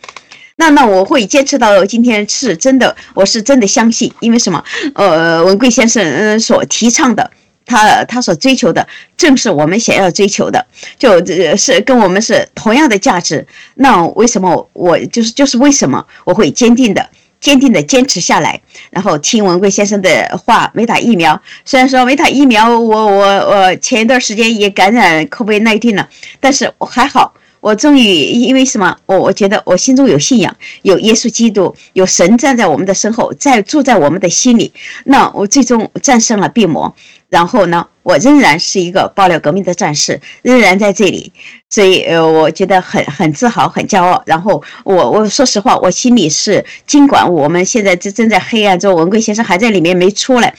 [0.55, 4.63] 那那我会坚持到今天是真的，我是真的相信，因为什么？
[4.93, 7.31] 呃，文贵先生嗯所提倡的，
[7.65, 8.87] 他他所追求的，
[9.17, 10.65] 正是我们想要追求的，
[10.99, 13.45] 就这是跟我们是同样的价值。
[13.75, 17.09] 那为什么我就是就是为什么我会坚定的
[17.41, 21.41] 坚定的坚持下来，然后听文贵先生的话，没打疫苗。
[21.65, 26.07] 虽然说没打疫苗，我我我前一段时间也感染 COVID-19 了，
[26.39, 27.33] 但是我还好。
[27.63, 28.93] 我终于因为什么？
[29.05, 34.73] 我我觉得我心中有信仰，有耶稣基督，有神站在我们的身后，在住在我们的心里。
[35.05, 36.93] 那我最终战胜了病魔，
[37.29, 41.31] 然后呢，我仍然是一个爆料革命的战士，仍然在这里。
[41.69, 44.21] 所以呃，我觉得很很自豪，很骄傲。
[44.25, 50.53] 然后我我说实话，我心里是，尽管我们现在正正在黑暗中，文贵先生还在里面没出来，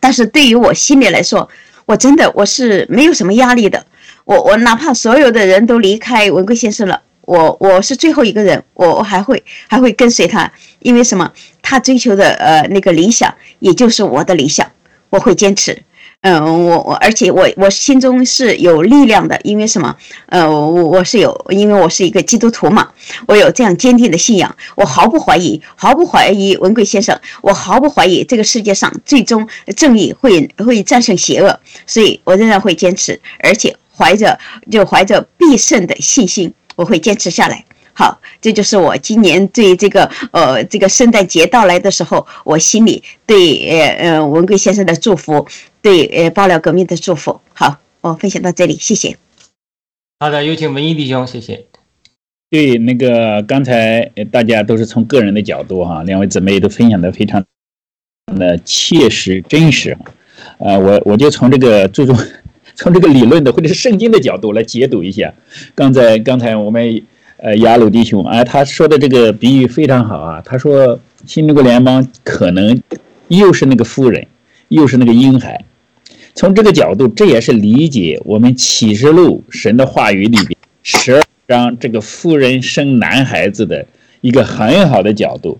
[0.00, 1.46] 但是对于我心里来说，
[1.84, 3.84] 我真的我是没有什么压力的。
[4.24, 11.32] 我我哪怕所有的人都离开文贵先生了，我我是最后一个人，我我还会还会跟随他，因为什么？
[11.60, 14.70] 他追求的呃那个理想，也就是我的理想，
[15.10, 15.82] 我会坚持。
[16.22, 19.96] 嗯，我我而且我我心中是有力量的，因为什么？
[20.26, 22.88] 呃，我我是有，因为我是一个基督徒嘛，
[23.26, 33.76] 我有这样坚定的信仰，我毫不怀疑，毫不怀疑文贵先生，我毫不怀疑这个世界上最终正义会会战胜邪恶，所以我仍然会坚持，而且。
[33.96, 34.38] 怀着
[34.70, 37.64] 就怀着必胜的信心，我会坚持下来。
[37.94, 45.46] 好，这就是我今年对这个呃这个圣诞节到来的时候，我心里对呃呃文贵先生的祝福，
[45.82, 47.38] 对呃爆料革命的祝福。
[47.52, 49.18] 好，我分享到这里，谢谢。
[50.20, 51.66] 好的，有请文艺弟兄，谢谢。
[52.48, 57.44] 对，那个刚才大家都是从个人的角度哈，两位姊妹都分享的非常
[58.38, 59.98] 的切实真实。
[60.58, 62.16] 呃，我我就从这个注重。
[62.74, 65.32] 从这个理论的或者是圣经的角度来解读一下，
[65.74, 67.02] 刚才刚才我们
[67.36, 70.42] 呃雅鲁弟兄啊，他说的这个比喻非常好啊。
[70.44, 72.80] 他说新中国联邦可能
[73.28, 74.26] 又是那个妇人，
[74.68, 75.64] 又是那个婴孩。
[76.34, 83.86] 从这个角度，这也是理解我们启示录神的话语里边十二章这个妇人生男孩子的
[84.22, 85.58] 一个很好的角度。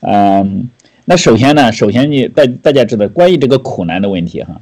[0.00, 0.68] 嗯，
[1.06, 4.60] 那首先呢，首先你大大家知道关于这个苦难的问题哈，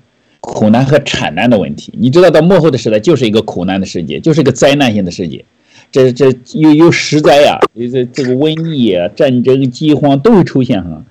[0.54, 5.44] 苦难和产难的问题，你知道到末后的时代就是一个苦难的世界，就是一个灾难性的世界。
[5.92, 11.04] 这这有有实灾啊，这这个瘟疫啊、战争、饥荒都会出现哈。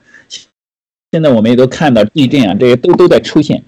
[1.12, 3.64] 现在我们也都看到地震啊，这些都都在出现。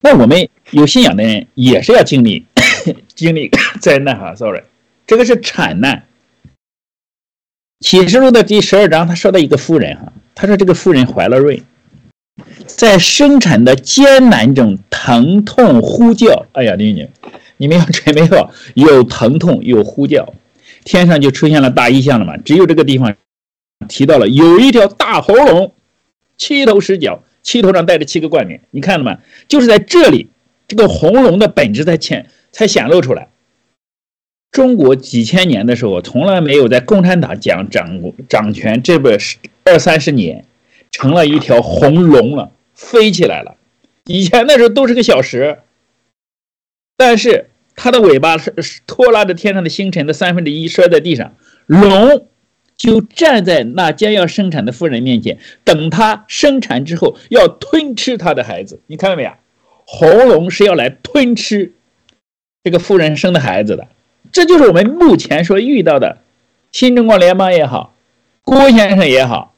[0.00, 2.44] 那我们有信仰的人也是要经历
[3.14, 3.50] 经历
[3.80, 4.62] 灾难哈，sorry，
[5.06, 6.04] 这个是产难。
[7.80, 11.62] 启示录的第十二章，他说到一个妇人哈，他说这个妇人怀了孕，
[12.66, 17.08] 在生产的艰难中疼痛呼叫，哎呀，弟兄
[17.56, 20.32] 你们要准备好，有疼痛有呼叫。
[20.84, 22.36] 天上就出现了大异象了嘛？
[22.38, 23.14] 只有这个地方
[23.88, 25.72] 提到了有一条大喉咙，
[26.36, 28.60] 七头十脚，七头上带着七个冠冕。
[28.70, 29.18] 你看了吗？
[29.46, 30.28] 就是在这里，
[30.66, 33.28] 这个红龙的本质才显才显露出来。
[34.50, 39.18] 中国几千年的时候，从来没有在共产党讲掌掌权这个
[39.64, 40.44] 二三十年，
[40.92, 43.56] 成了一条红龙了，飞起来了。
[44.04, 45.58] 以前那时候都是个小蛇，
[46.96, 47.48] 但是。
[47.74, 48.52] 它的尾巴是
[48.86, 51.34] 拖拉着天上的星辰的三分之一摔在地上，
[51.64, 52.26] 龙
[52.76, 58.78] 就站在那将要生产的妇人面前，等它生产之后要吞吃它的孩子。
[58.88, 59.30] 你看到没有？
[59.86, 61.72] 红龙是要来吞吃
[62.62, 63.88] 这个妇人生的孩子的。
[64.30, 66.18] 这就是我们目前所遇到的
[66.72, 67.94] 新中国联邦也好，
[68.42, 69.51] 郭先生也好，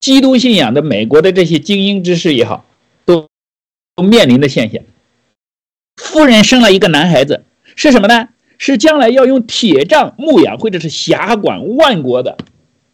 [0.00, 2.64] 基督信仰的美国的这些精英之士也好，
[3.04, 3.28] 都
[3.96, 4.82] 都面临的现象。
[5.96, 7.44] 妇人生了一个男孩子。
[7.76, 8.28] 是什么呢？
[8.58, 12.36] 是将来要用铁杖牧养，或者是辖管万国的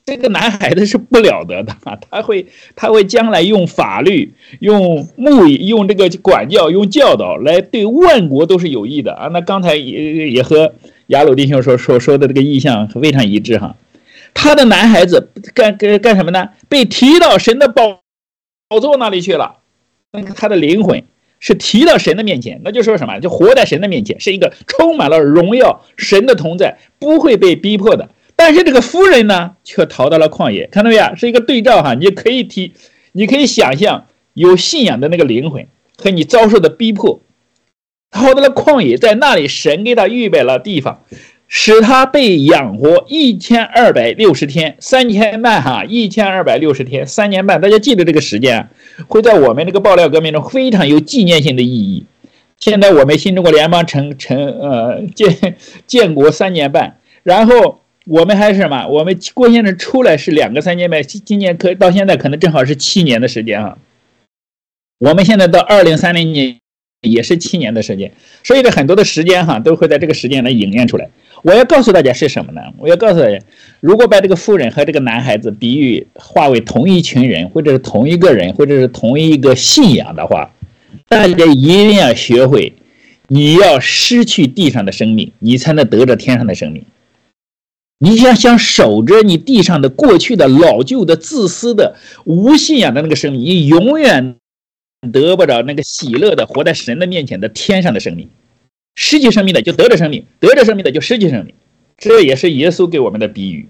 [0.05, 1.77] 这个男孩子是不了得的！
[2.09, 2.47] 他会，
[2.77, 9.29] 他会将来用法律、用牧、用这个管教、用教导来对万国都是有益的啊！
[9.33, 10.73] 那刚才也也和
[11.09, 13.75] 雅鲁弟兄说说说的这个意向非常一致哈。
[14.37, 16.51] 他的男孩子干干干什么呢？
[16.69, 18.01] 被提到神的宝
[18.69, 19.57] 宝座那里去了，
[20.13, 21.03] 那个他的灵魂。
[21.39, 23.21] 是提到神的面前，那就说什么？
[23.21, 28.09] 就活在神的面前，是一个充满了荣耀神的同在，不会被逼迫的。
[28.35, 31.15] 但是这个夫人呢，却逃到了旷野，看到没有？
[31.15, 32.73] 是一个对照哈，你可以提，
[33.13, 35.69] 你可以想象有信仰的那个灵魂
[35.99, 37.21] 和你遭受的逼迫，
[38.11, 41.05] 逃到了旷野，在那里神给他预备了地方。
[41.49, 48.69] 使他被养活一千二百六十天，三年半哈，一千二百六十天，三年半，大家记得这个时间，
[49.07, 52.05] 会在我们这个爆料革命中非常有纪念性的意义。
[52.59, 58.89] 现在我们新中国联邦成成呃建建国三年半，然后我们还是什么？
[58.89, 63.79] 我们郭先生出来是两个三年半，今年可到现在可能正好是七年的时间哈。
[64.99, 66.57] 我们现在到二零三零年
[67.03, 68.13] 也是七年的时间，
[68.43, 71.09] 所以这很多的时间哈都会在这个时间来演练出来。
[71.43, 72.61] 我要告诉大家是什么呢？
[72.79, 73.39] 我要告诉大家，
[73.81, 80.51] 如果把这个妇人和这个男孩子比喻化为同一群人，或者是同一个人，或者是同一个信仰的话，
[81.09, 82.73] 大家一定要学会，
[83.29, 86.85] 你要失去地上的生命，你才能得着天上的生命。
[87.99, 94.37] 你想想守着你地上的过去的老旧的自私的无信仰的那个生命，你永远
[95.13, 98.29] 得不着那个喜乐的活在神的面前的天上的生命。
[98.97, 101.55] 失去生命的就得着生命，得着生命的就失去生命，
[101.99, 103.69] 这也是耶稣给我们的比喻。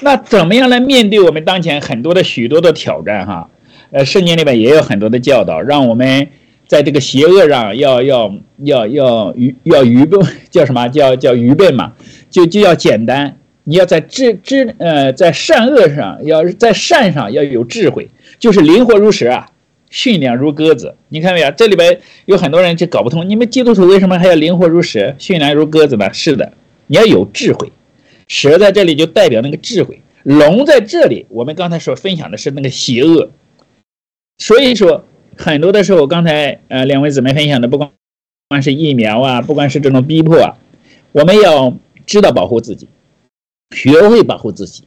[0.00, 3.24] 那怎么样来面对我们当前很多的许多的挑战？
[3.24, 3.48] 哈，
[3.92, 6.26] 呃，圣经里面也有很多的教导，让我们
[6.66, 8.34] 在这个邪恶上要要
[8.64, 10.20] 要要愚要愚笨，
[10.50, 11.92] 叫什么叫叫愚笨嘛？
[12.28, 18.08] 就就要简单，你要在智智呃在善恶上，要在善上要有智慧，
[18.40, 19.48] 就是灵活如蛇啊。
[19.90, 21.50] 驯良如鸽子，你看没有？
[21.52, 26.12] 这里边有很多人就搞不通，你们基督徒为什么还要灵活如蛇、驯良如鸽子呢？
[26.12, 26.52] 是的，
[26.86, 27.70] 你要有智慧。
[28.28, 33.30] 蛇在这里就代表那个智慧，龙在这里，我们刚才所分享的是那个邪恶。
[34.38, 35.04] 所以说，
[35.36, 37.94] 很多的时候，刚才呃两位姊妹分享的，不光不
[38.48, 40.58] 管是疫苗啊，不管是这种逼迫啊，
[41.12, 42.88] 我们要知道保护自己，
[43.76, 44.84] 学会保护自己。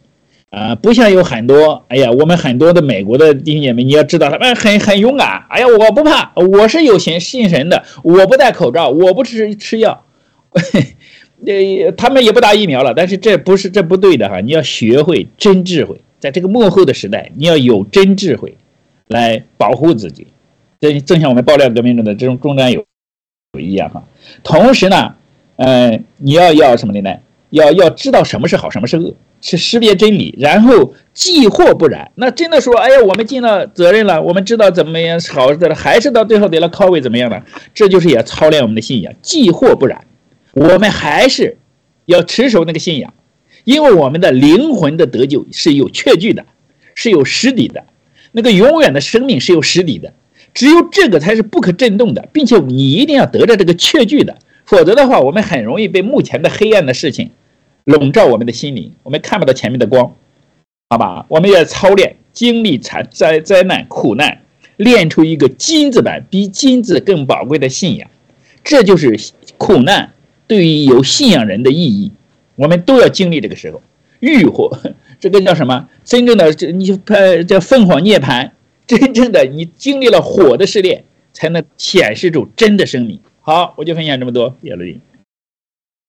[0.50, 5.46] 啊，不像有很多，哎呀，我们很多的美国的弟兄姐妹，你要知道他们很很勇敢。
[5.48, 10.04] 哎呀，我不怕，我是有信信神的，我不戴口罩，我不吃吃药，
[11.46, 12.94] 呃，他们也不打疫苗了。
[12.96, 18.58] 但是这不是这不对的哈，你要学会真智慧，在这个幕后的时代，你要有真智慧
[19.08, 20.26] 来保护自己。
[20.80, 22.84] 这正像我们爆料革命中的这种中战友
[23.60, 24.04] 一样哈。
[24.44, 25.14] 同时呢，
[25.58, 27.16] 嗯，你要要什么的呢？
[27.50, 29.16] 要要知道什么是好，什么是恶。
[29.42, 32.12] 是识别真理，然后既或不然。
[32.16, 37.42] 那真的说，哎呀，我们尽了责任了，我们知道怎么样好的了，还是到最后得了靠位怎么样了？
[37.74, 39.14] 这就是也操练我们的信仰。
[39.22, 40.06] 既或不然，
[40.52, 41.58] 我们还是
[42.06, 43.14] 要持守那个信仰。
[43.64, 46.46] 因为我们的灵魂的得救是有确据的，
[46.94, 47.86] 是有实底的，
[48.34, 50.12] 那个永远的生命是有实底的，
[50.54, 54.38] 只有这个才是不可震动的，并且你一定要得着这个确据的，
[54.70, 57.32] 否则的话，我们很容易被目前的黑暗的事情
[57.86, 60.16] 笼罩我们的心灵，我们看不到前面的光，
[60.92, 61.26] 好吧？
[61.28, 64.44] 我们要操练，经历惨灾灾难苦难，
[64.78, 68.12] 练出一个金子版比金子更宝贵的信仰，
[68.64, 69.20] 这就是
[69.58, 70.14] 苦难
[70.46, 72.12] 对于有信仰人的意义。
[72.56, 73.82] 我们都要经历这个时候，
[74.20, 74.80] 欲火，
[75.20, 75.90] 这个叫什么？
[76.06, 78.52] 真正的这你呃叫凤凰涅槃，
[78.86, 83.20] 真正的你经历了火的试炼，才能显示出真的生命。
[83.50, 85.02] 好，我就分享这么多，叶乐林。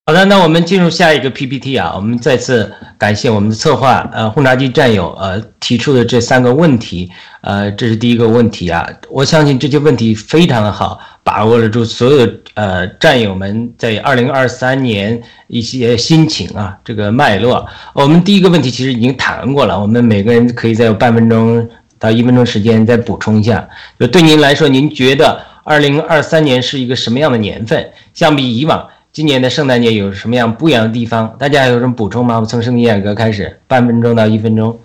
[0.05, 7.11] 好的，那我们进入下一个 PPT 啊，我们再次感谢我们的策划呃轰炸机战友呃提出的这三个问题，
[7.41, 17.67] 呃，这是第一个问题啊，我相信这些问题非常的好，把握了住所有呃战友们在二零二三年一些心情啊这个脉络。
[17.95, 21.67] 我们第一个问题其实已经谈过了，我们每个人可以在有半分钟
[21.99, 23.67] 到一分钟时间再补充一下。
[23.99, 27.91] 就对您来说，您觉得二零二三年是一个什么样的年份？
[28.15, 28.89] 相比以往？
[29.13, 31.35] 今年的圣诞节有什么样不一样的地方？
[31.37, 32.37] 大家有什么补充吗？
[32.37, 34.79] 我们从圣地亚哥开始，半分钟到一分钟，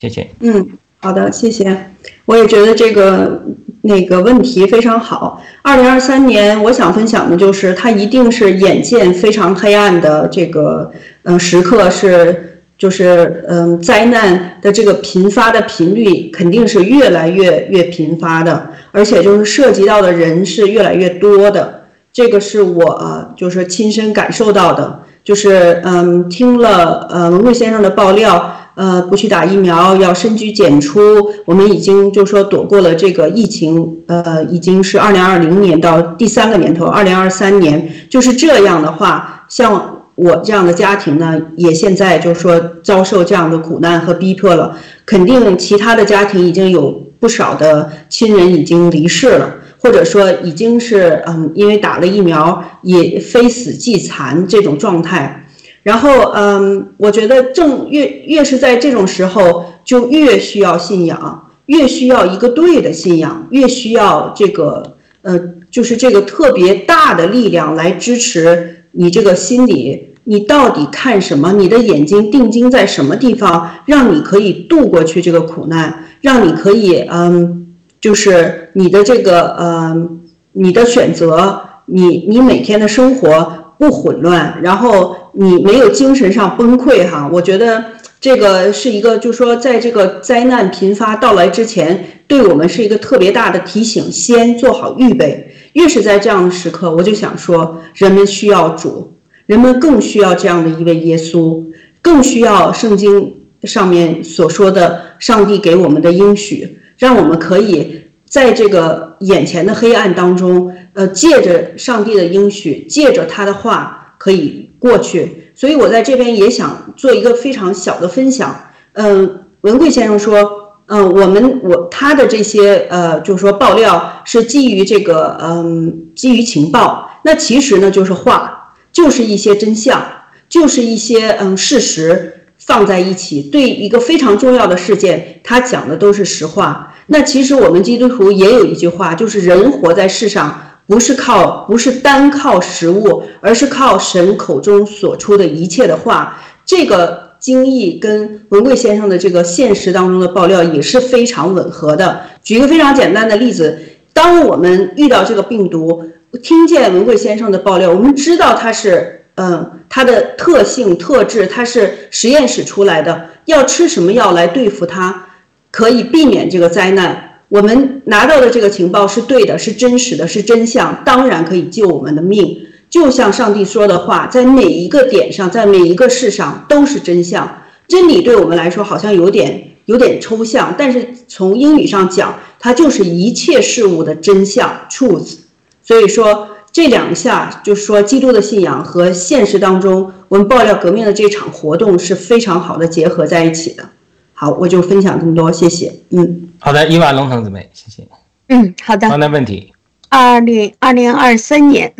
[0.00, 0.28] 谢谢。
[0.40, 0.68] 嗯，
[1.00, 1.90] 好的，谢谢。
[2.26, 3.42] 我也觉得这个
[3.80, 5.42] 那个问题非常好。
[5.62, 10.92] 二零二三年，我想分享的就是，它一定是眼见非常黑暗的这个
[11.22, 21.82] 嗯时刻，是就是嗯灾难的这个频发的频率肯定是越来越越频发的，而且就是涉及到的人是越来越多的。
[22.12, 31.00] 这个是我就是亲身感受到的，就是嗯，听了呃文贵先生的爆料，呃，不去打疫苗，要深居简出。
[31.44, 44.78] 我们已经就说躲过了这个疫情，呃，已经是二零二零年到第三个年头，二零二三年就是这样的话，像我这样的家庭呢，也现在就是说遭受这样的苦难和逼迫了。
[45.06, 49.56] 肯定其他的家庭已经有不少的亲人已经离世了。
[49.78, 55.46] 或者说已经是嗯，因为打了疫苗也非死即残这种状态，
[55.82, 65.38] 然后嗯，我觉得正越越是在这种时候，就越需要信仰，越需要一个对的信仰，越需要这个呃，
[65.70, 71.52] 就是这个特别大的力量来支持你这个心里，你到底看什么？
[71.52, 77.60] 你的眼睛定睛在什么地方，让你可以度过去这个苦难，让你可以嗯。
[78.00, 80.08] 就是你的这个呃，
[80.52, 87.30] 你的选择，你你每天的生活不混乱，然后你没有精神上崩溃哈。
[87.32, 87.82] 我觉得
[88.24, 95.54] 这个是一个，就是说在这个灾难频发到来之前，对我们是一个特别大的提醒，先做好预备。
[95.74, 101.66] 越是在这样的时刻，我就想说，人们需要主，人们更需要这样的一位耶稣，
[102.00, 103.30] 更需要圣经
[103.64, 106.78] 上面所说的上帝给我们的应许。
[106.96, 115.50] 让我们可以在这个眼前的黑暗当中，呃，借着上帝的应许，借着他的话，可以过去。
[115.54, 118.70] 所以我在这边也想做一个非常小的分享。
[118.92, 127.10] 嗯，文贵先生说，嗯，我们我他的这些呃，就是说爆料是基于这个，嗯，基于情报。
[127.24, 130.04] 那其实呢，就是话，就是一些真相，
[130.48, 132.32] 就是一些嗯事实。
[132.56, 136.94] 放在一起，对一个非常重要的事件，他讲的都是实话。
[137.08, 146.42] 那其实我们基督徒也有一句话，就是人活在世上，不是靠，不是单靠食物，而是靠神口中所出的一切的话。
[146.64, 152.20] 这个经义跟文贵先生的这个现实当中的爆料也是非常吻合的。
[152.42, 153.78] 举一个非常简单的例子，
[154.12, 156.10] 当我们遇到这个病毒，
[156.42, 159.20] 听见文贵先生的爆料，我们知道他是。
[159.36, 163.30] 嗯，它的特性特质，它是实验室出来的。
[163.46, 165.26] 要吃什么药来对付它，
[165.72, 167.33] 可以避免这个灾难？
[167.54, 172.66] 我们拿到的这个情报是对的，是真实的，是真相，当然可以救我们的命。
[172.90, 177.62] 就像上帝说的话，在每一个点上，在每一个事上都是真相。
[177.86, 185.34] 真理对我们来说好像有点有点抽象，但是从英语上讲，它就是一切事物的真相 （truth）。
[185.80, 186.48] 所以说。
[186.74, 193.90] 这两下就是说，基督的信仰和现实当中我们爆料革命的这场活动是非常好的结合在一起的。
[194.34, 195.92] 好，我就分享这么多，谢谢。
[196.10, 198.06] 嗯，好的，伊娃龙腾姊妹，谢谢。
[198.48, 199.08] 嗯，好的。
[199.08, 199.72] 刚才问题。
[200.10, 201.92] 二零二零二三年，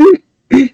[0.50, 0.68] 嗯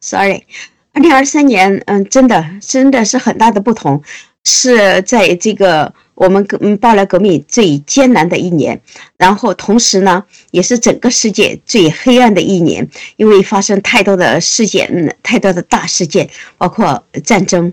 [0.00, 0.44] ，sorry，
[0.92, 4.02] 二零二三年，嗯，真的真的是很大的不同，
[4.44, 5.92] 是在这个。
[6.16, 8.80] 我们革嗯，爆料革命最艰难的一年，
[9.18, 16.26] 然后同时呢，也是整个世界最黑暗的一年，因为发生太多的事件，嗯，太多的大事件，
[16.56, 17.70] 包括战争、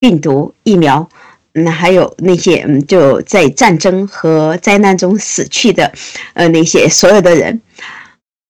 [0.00, 1.08] 病毒疫苗，
[1.54, 5.92] 嗯，还有那些嗯就在战争和灾难中死去的，
[6.34, 7.60] 呃那些所有的人。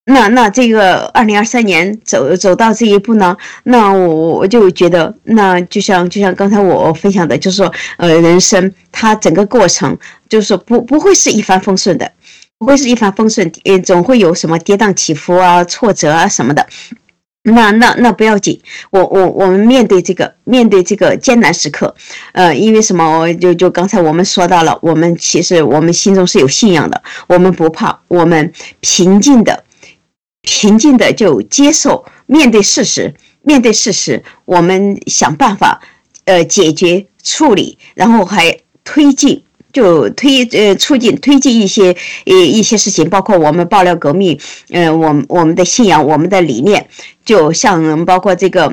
[0.07, 3.35] 那那这个二零二三年走走到这一步呢？
[3.63, 9.97] 那我我就觉得，那就像就像刚才我分享的，就是说，呃，人生它整个过程，
[10.29, 12.13] 就是说不不会是一帆风顺的，
[12.59, 16.67] 不会是一帆风顺，呃，总会有什么跌宕起伏啊、挫折啊什么的。
[17.47, 18.59] 那那那不要紧，
[18.91, 21.95] 我我我们面对这个面对这个艰难时刻，
[22.33, 23.31] 呃，因为什么？
[23.35, 28.51] 就就刚才我们说到了，我们其实我们心中是有信仰的，我们不怕，我们
[28.81, 29.63] 平静的。
[30.41, 35.83] 平静的就接受，面对事实，面对事实，我们想办法，
[36.25, 39.43] 呃，解决处理，然后还推进，
[39.73, 41.97] 就推呃促进推进一些
[42.27, 44.39] 呃一些事情，包括我们爆料革命，
[44.71, 46.89] 呃，我我们的信仰，我们的理念，
[47.25, 48.73] 就像包括这个，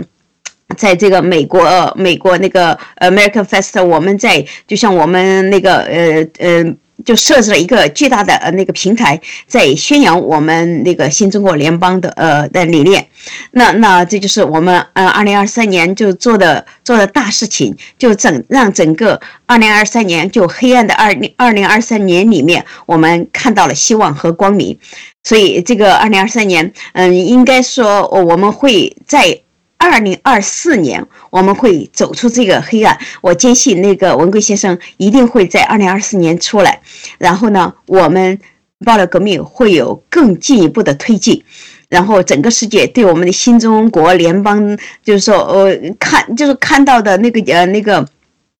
[0.77, 6.75] 在这个美国美国那个 American Fest，我们在就像我们那个呃呃。
[7.03, 13.07] 就设置了一个巨大的呃那个平台，在宣扬我们那个新中国联邦的呃的理念。
[13.51, 24.77] 那那这就是我们呃二零二三年就做的做的大事情，就整让整个二零二三年就黑暗的二零二零二三年里面，我们看到了希望和光明。
[25.23, 29.41] 所以这个二零二三年，嗯，应该说我们会在。
[29.81, 36.79] 二零二四年我们会走出这个黑暗，我坚信那个文贵先生一定会在二零二四年出来。
[37.17, 38.39] 然后呢，我们
[38.85, 41.43] 爆料革命会有更进一步的推进，
[41.89, 48.07] 然后整个世界对我们的新中国联邦，就是说，呃，看就是看到的那个呃那个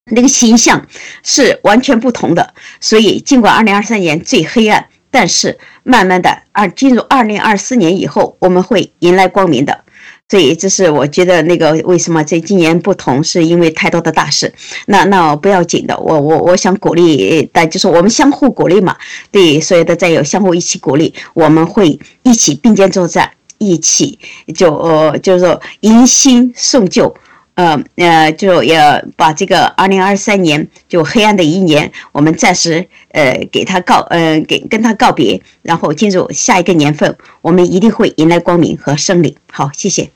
[0.06, 0.84] 那个形象
[1.22, 2.54] 是完全不同的。
[2.80, 9.81] 所以，尽管二零二三年最黑暗，但是慢慢的二进入二零二四年以后，我们会迎来光明的。
[10.32, 14.50] 所以，这是我觉得那个为什么这今年不同，是因为太多的大事。
[14.86, 18.96] 那那不要紧的，我我我想鼓励，但就是我们相互鼓励嘛。
[19.30, 24.18] 对所有的战友相互一起鼓励，我们会一起并肩作战，一起
[24.56, 27.14] 就呃就是说迎新送旧，
[27.56, 39.38] 呃呃就要把这个二零二三年就黑暗的一年，我们暂时呃给他告呃给跟他告别，然后进入下一个年份，我们一定会迎来光明和胜利。
[39.52, 40.10] 好，谢谢。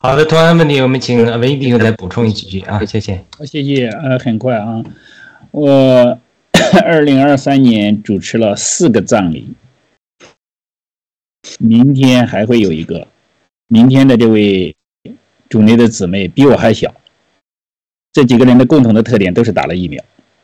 [0.00, 3.24] 好的，同样的问题，我们请文艺弟兄再补充几句啊，谢谢。
[3.36, 3.88] 好，谢谢。
[3.88, 4.80] 呃，很快啊，
[5.50, 6.16] 我
[6.86, 9.48] 二零二三年主持了四个葬礼，
[11.58, 13.08] 明天还会有一个。
[13.66, 14.76] 明天的这位
[15.48, 16.94] 主内的姊妹比我还小，
[18.12, 20.00] 这几个人的共同的特点都是打了疫苗。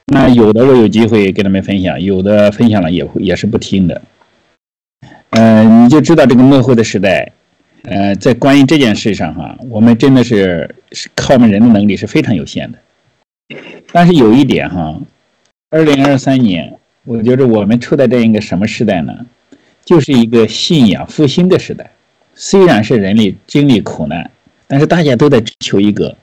[0.06, 4.02] 那有的我有机会跟他们分享，有的分享了也会也是不听的。
[5.30, 7.30] 嗯，你就知道这个幕后的时代。
[7.84, 12.78] 呃，在关于这件事上哈，我们真的是是靠我们人的能力是非常有限的。
[13.92, 14.98] 但是有一点哈，
[15.68, 19.26] 二零二三年，我觉得我们处在这样一个什么时代呢？
[19.84, 21.90] 就是一个信仰复兴的时代。
[22.34, 24.30] 虽然是人类经历苦难，
[24.66, 26.16] 但是大家都在追求一个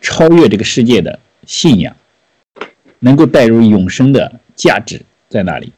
[0.00, 1.94] 超越这个世界的信仰，
[3.00, 5.74] 能够带入永生的价值在那里。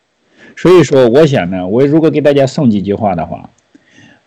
[0.54, 3.50] 所以说，我想呢，我如果给大家送几句话的话。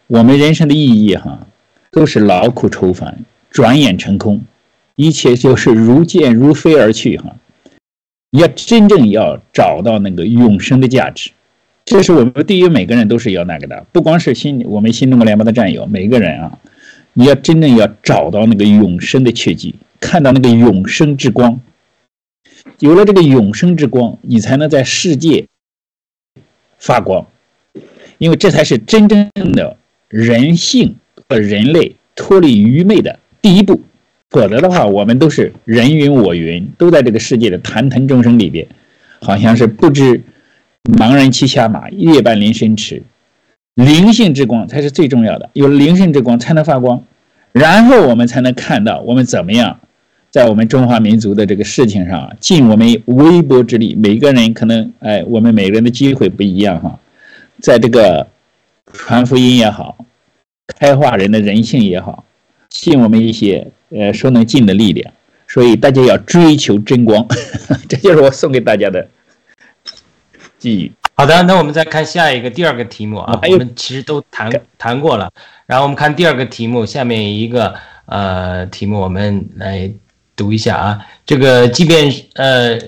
[0.07, 1.45] 我们人生的意义，哈，
[1.91, 4.41] 都是劳苦愁烦，转眼成空，
[4.95, 7.35] 一切就是如箭如飞而去，哈。
[8.31, 11.31] 要真正要找到那个永生的价值，
[11.85, 16.57] 这是我们对于每个人都是要那个的，不光是新我们新中国联盟的战友，每个人啊，
[17.13, 21.59] 你要真正要找到那个永生的契机，看到那个永生之光，
[22.79, 25.45] 有了这个永生之光，你才能在世界
[26.77, 27.25] 发光，
[28.17, 29.75] 因为这才是真正的。
[30.09, 30.95] 人性
[31.27, 33.81] 和人类脱离愚昧的第一步，
[34.29, 38.65] 否则的话，我们都是人云我云，都在这个世界的谈谈众生里边，
[39.21, 40.21] 好像是不知
[40.97, 43.03] 盲人骑瞎马，夜半临深池。
[43.75, 47.03] 灵性之光才是最重要的，有了灵性之光才能发光，
[47.51, 49.77] 然后我们才能看到我们怎么样
[50.31, 53.93] 在我们中华民族的这个事情上尽我们微薄之力。
[53.95, 56.97] 每个人可能哎，我们每个人的机会不一样哈，
[57.59, 58.25] 在这个。
[58.93, 59.97] 传福音也好，
[60.79, 62.23] 开化人的人性也好，
[62.69, 65.13] 尽我们一些呃说能尽的力量，
[65.47, 67.27] 所以大家要追求真光，
[67.87, 69.07] 这就是我送给大家的
[70.57, 70.91] 寄语。
[71.15, 75.31] 好的，那我们再看下一个第二个题目啊，我们其实都谈谈过了，
[75.65, 77.73] 然后我们看第二个题目，下面一个
[78.05, 79.91] 呃题目我们来
[80.35, 82.79] 读一下啊，这个即便呃，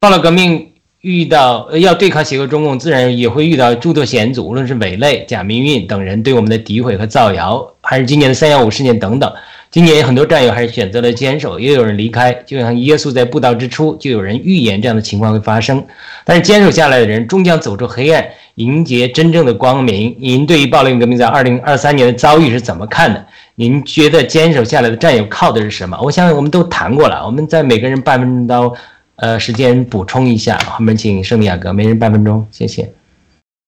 [0.00, 0.69] 到了革命。
[1.00, 9.32] 遇到要对抗邪恶中共，自然也会遇到诸多险阻，无论是伪类、假命运等人对我们的诋毁和造谣，还是今年的三幺五事件等等。
[9.70, 12.32] 今年很多战友还是选择了坚守，也有人离开。
[12.44, 15.82] 就像耶稣在布道之初，就有人预言这样的情况会发生。
[16.24, 20.14] 但是坚守下来的人，终将走出黑暗，迎接真正的光明。
[20.18, 23.24] 您对于暴力革命在二零二三年的遭遇是怎么看的？
[23.54, 25.96] 您觉得坚守下来的战友靠的是什么？
[26.02, 28.74] 我想我们都谈过了，我们在每个人半分钟到，
[29.20, 30.58] 呃，时间补充一下。
[30.58, 32.90] 后面请圣地亚哥，每人半分钟，谢谢。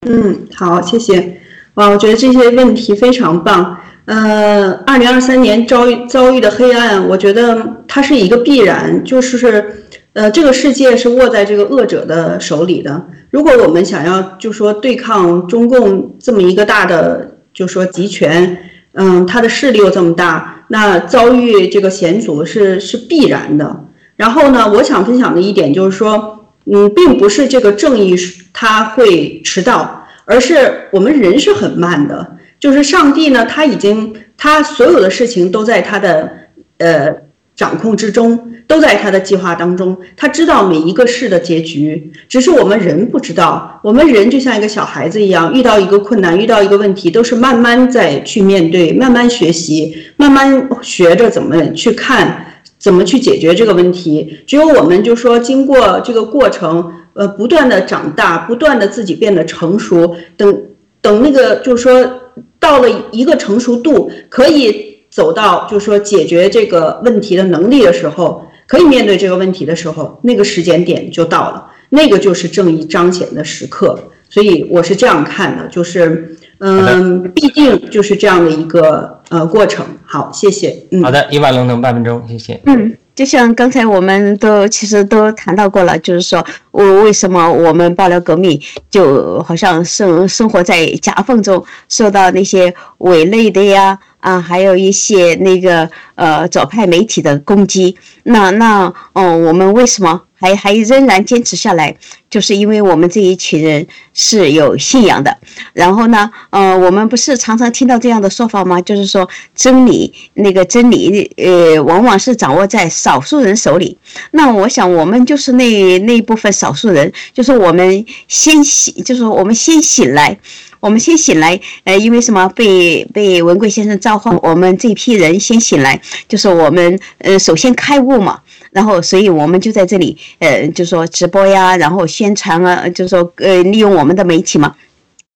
[0.09, 1.41] 嗯，好，谢谢。
[1.75, 3.79] 哇，我觉得这些问题非常棒。
[4.07, 9.85] 呃，二零二三年遭遇遭遇的黑暗，我觉得它是一个必然，就是
[10.15, 13.07] 呃，这个世界是握在这个恶者的手里的。
[13.31, 18.59] 如果我们想要就说对抗中共这么一个大的就说集权，
[18.95, 23.85] 嗯，它的势力又这么大，那遭遇这个险阻是是必然的。
[24.23, 28.15] 然后呢，我想分享的一点就是说，嗯，并不是这个正义
[28.53, 32.37] 它会迟到，而是我们人是很慢的。
[32.61, 36.33] 就是上帝呢，他已经他所有的事情都在他的
[36.79, 37.13] 呃
[37.57, 39.99] 掌控之中，都在他的计划当中。
[40.17, 43.81] 他知道每一个事的结局，只是我们人不知道。
[43.83, 52.52] 我们人就像一个小孩子一样，遇到一个困难，遇到一个问题，都是慢慢在去面对，慢慢学习，慢慢学着怎么去看，
[52.83, 54.41] 怎么去解决这个问题。
[54.47, 60.65] 只有我们就说经过这个过程，呃，不断的长大，不断的自己变得成熟，等
[61.01, 62.19] 等那个就是说。
[62.59, 73.99] 到了一个成熟度，可以走到就是说解决这个问题的能力的时候，可以面对这个问题的时候，那个时间点就到了，那个就是正义彰显的时刻。
[74.31, 79.85] 所以我是这样看的，就是嗯，必定就是这样的一个呃过程。
[80.07, 80.77] 好，谢谢。
[80.93, 82.61] 嗯，好的，一万龙腾半分钟，谢谢。
[82.67, 82.97] 嗯。
[83.15, 88.59] 就像刚才我们都其实都谈到过了，就是说，我为什么我们爆料革命
[88.89, 93.99] 就好像生生活在夹缝中，受到那些伪类的呀。
[94.21, 101.97] 啊，还有一些那个呃左派媒体的攻击，那那哦，我们为什么还还仍然坚持下来？
[102.29, 105.39] 就是因为我们这一群人是有信仰的。
[105.73, 108.81] 然后呢，呃，我们不是常常听到这样的说法吗？
[108.81, 113.97] 就是说真理那个真理，呃，往往是掌握在少数人手里。
[114.33, 120.37] 那我想，我们就是那那一部分少数人，就是我们先醒，就是我们先醒来。
[120.81, 128.41] 我们先醒来，呃，因为什么被被文贵先生召唤，我们这批人先醒来，就是我们呃首先开悟嘛，
[128.73, 134.75] 然后所以我们就在这里，呃，就说直播呀，然后宣传啊，就说呃利用我们的媒体嘛，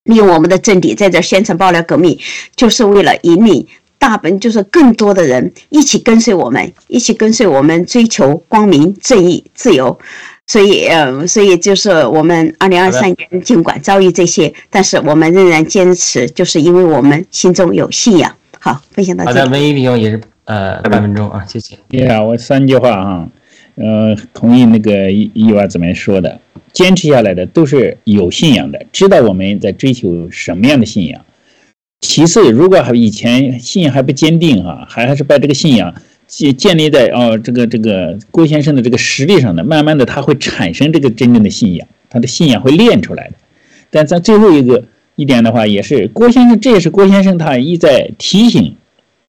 [0.04, 2.18] 利用我们的阵地在这宣传爆料革命，
[2.56, 3.66] 就是为了引领
[3.98, 9.98] 大本，就是更多的人一起跟随我们，一起跟随我们追求光明、正义、自由。
[10.48, 18.32] 所以，呃，所以就是我们二零二三年尽管遭遇这些，但是我们仍然坚持，就是因为我们心中有信仰。
[18.60, 19.30] 好，分享到这。
[19.30, 21.76] 好的，文艺弟兄也是呃半分钟啊，谢谢。
[21.90, 23.28] 呀，我三句话啊，
[23.76, 26.40] 呃，同意那个伊伊娃怎么说的，
[26.72, 31.20] 坚持下来的都是有信仰的，知道我们在追求什么样的信仰。
[32.00, 35.94] 其次，如果还以前信仰还不坚定哈，还还是把这个信仰。
[36.28, 43.34] 建建立在哦，这个这个郭先生的这个实力上的，慢慢的他会产生这个真正的信仰，他的信仰会练出来的。
[43.90, 44.82] 但在最后一个
[45.14, 48.74] 一点的话，也是郭先生，这也是郭先生他一再提醒，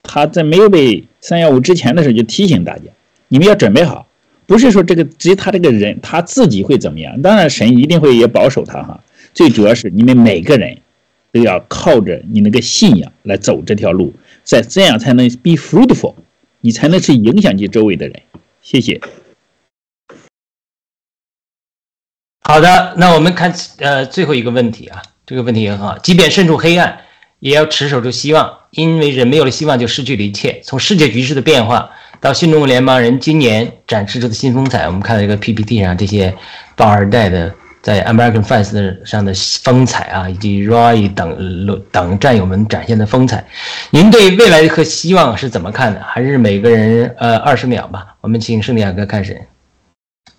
[0.03, 2.83] 他在没有被三幺五之前的时候就提醒大家，
[3.27, 4.07] 你们要准备好，
[4.45, 9.03] 不是说这个只他这个人他自己会怎么样，当然神一定会也保守他哈。
[9.33, 10.77] 最主要是你们每个人
[11.31, 14.13] 都要靠着你那个信仰来走这条路，
[14.43, 16.15] 在这样才能 be fruitful。
[16.59, 18.19] 你才能去影响你周围的人，
[18.63, 18.99] 谢谢。
[22.41, 25.99] 好的，那我们看呃最后一个问题啊，这个问题很好。
[25.99, 26.99] 即便身处黑暗，
[27.39, 30.59] 也要持守住希望，因为人没有了希望就失去了一切。
[30.63, 31.89] 从世界局势的变化
[32.19, 36.35] 到新中国联邦人今年展示出的新风采，我们看到一个 PPT 上这些
[36.75, 37.53] 棒二代的。
[37.79, 39.33] 在 American Fans 上的
[39.63, 43.45] 风采啊，以及 Roy 等等战友们展现的风采，
[43.91, 46.01] 您对未来和希望是怎么看的？
[46.03, 48.15] 还是每个人呃二十秒吧？
[48.19, 49.39] 我们请圣地亚哥开始。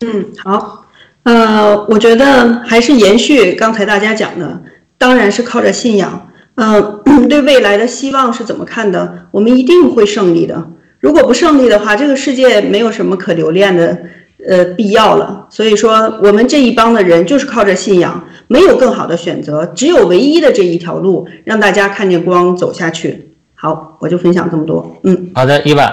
[0.00, 0.84] 嗯，好，
[1.22, 4.60] 呃，我觉得还是延续刚才大家讲的，
[4.98, 6.28] 当然是靠着信仰。
[6.58, 9.26] 嗯，对未来的希望是怎么看的？
[9.30, 10.70] 我们一定会胜利的。
[11.00, 13.96] 如果不胜利的话，这个世界没有什么可留恋的。
[14.48, 15.48] 呃，必要了。
[15.50, 23.32] 所以说，我们这一帮的人就是靠着信仰，没有更好的选择，只有唯一的这一条路，让大家看见光，走下去。
[23.56, 24.96] 好，我就分享这么多。
[25.02, 25.92] 嗯，好的，伊万。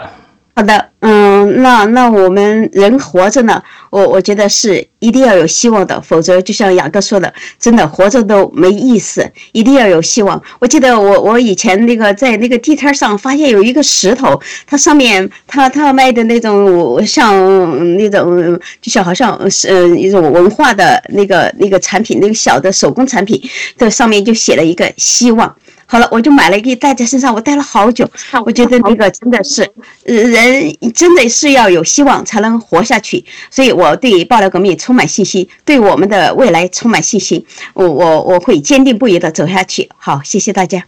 [0.55, 1.24] 好的，嗯，
[1.55, 10.41] 那那我们人活着呢，我我觉得是一定要有希望的，否则就像雅哥说的，真的活着都没意思，一定要有希望。
[10.59, 23.41] 我记得我我以前那个在那个地摊上发现有一个石头，它上面它它卖的那种像那种就像好像是呃一种文化的那个那个产品，那个小的手工产品，
[23.77, 25.55] 这上面就写了一个希望。
[25.87, 28.09] 好了，我就买了一个带在身上，我戴了好久。
[28.45, 29.61] 我觉得那个真的是，
[30.05, 33.23] 呃，人真的是要有希望才能活下去。
[33.51, 37.45] 所以我对爆料革命充满信心，对我们的未来充满信心。
[37.73, 39.87] 我我我会坚定不移的走下去。
[39.97, 40.83] 好，谢谢大家。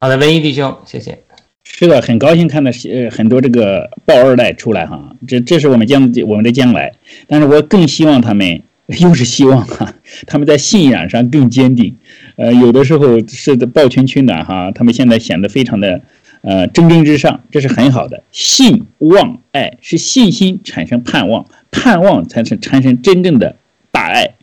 [0.00, 1.22] 好的，文艺弟兄，谢谢。
[1.62, 6.92] 是的，很高兴看到呃很多这个豹二代出来哈，这这是我们将我们的将来。
[7.28, 8.60] 但是我更希望他们
[8.98, 9.94] 又是希望哈，
[10.26, 11.96] 他们在信仰上更坚定。
[12.34, 16.00] 呃，有的时候是的，抱拳取暖哈，他们现在显得非常的，
[16.42, 18.22] 呃，蒸蒸日上，这是很好的。
[18.32, 23.54] 信望爱是信心产生盼望，盼望才是产生真正的
[23.92, 24.34] 大爱，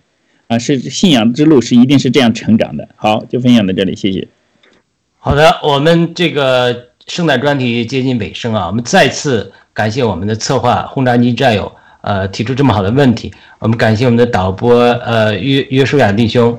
[0.47, 2.87] 啊，是信仰之路是一定是这样成长的。
[2.95, 4.29] 好，就分享到这里，谢谢。
[5.17, 11.75] 好的，我们这个圣诞专题接近尾声啊，我们再次感谢我们的策划轰炸机战友，
[12.07, 13.29] 呃，提出这么好的问题，
[13.59, 14.73] 我们感谢我们的导播，
[15.05, 16.57] 呃，约约书亚弟兄。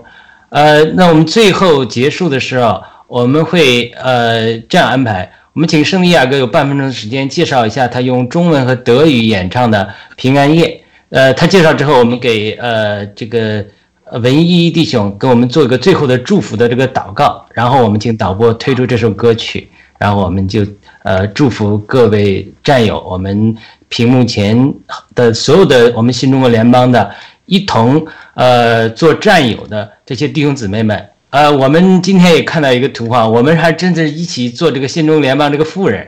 [0.51, 9.83] 呃，那我们最后结束的时候，我们会呃这样安排：我们请圣地亚哥有半分钟的时间介绍一下他用中文和德语演唱的
[10.17, 10.67] 《平安夜》。
[11.09, 13.65] 呃，他介绍之后，我们给呃这个
[14.21, 19.67] 文一弟兄给我们做一个最后的祝福的这个祷告，然后我们请导播推出这首歌曲，
[19.99, 20.67] 然后我们就
[21.05, 23.57] 呃祝福各位战友，我们
[23.89, 24.75] 屏幕前
[25.15, 27.11] 的所有的我们新中国联邦的。
[27.51, 36.07] 一同呃做战友的这些弟兄姊妹们，呃，我们今天也看到一个图画，我们还真是一起做这个新中联邦这个妇人，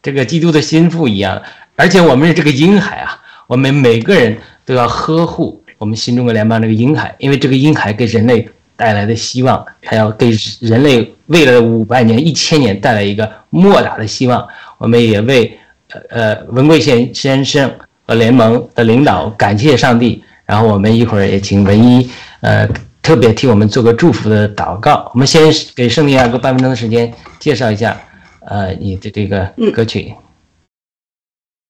[0.00, 1.42] 这个基督的心腹一样，
[1.74, 10.30] 而且我们是这个婴孩啊，我们每个人都要呵护我们新中国联邦这个婴孩，因为这个婴孩给人类带来的希望，还要给
[10.60, 14.46] 人类未来的五百年、一千年带来一个莫大的希望。
[14.78, 15.58] 我们也为
[15.92, 17.70] 呃呃文贵先先生
[18.06, 20.22] 和联盟的领导感谢上帝。
[20.46, 22.08] 然后我们一会儿也请文一，
[22.40, 22.68] 呃，
[23.02, 25.10] 特别替我们做个祝福的祷告。
[25.12, 25.42] 我们先
[25.74, 28.00] 给圣地亚哥半分钟的时间，介绍一下，
[28.46, 30.14] 呃，你的这个歌曲。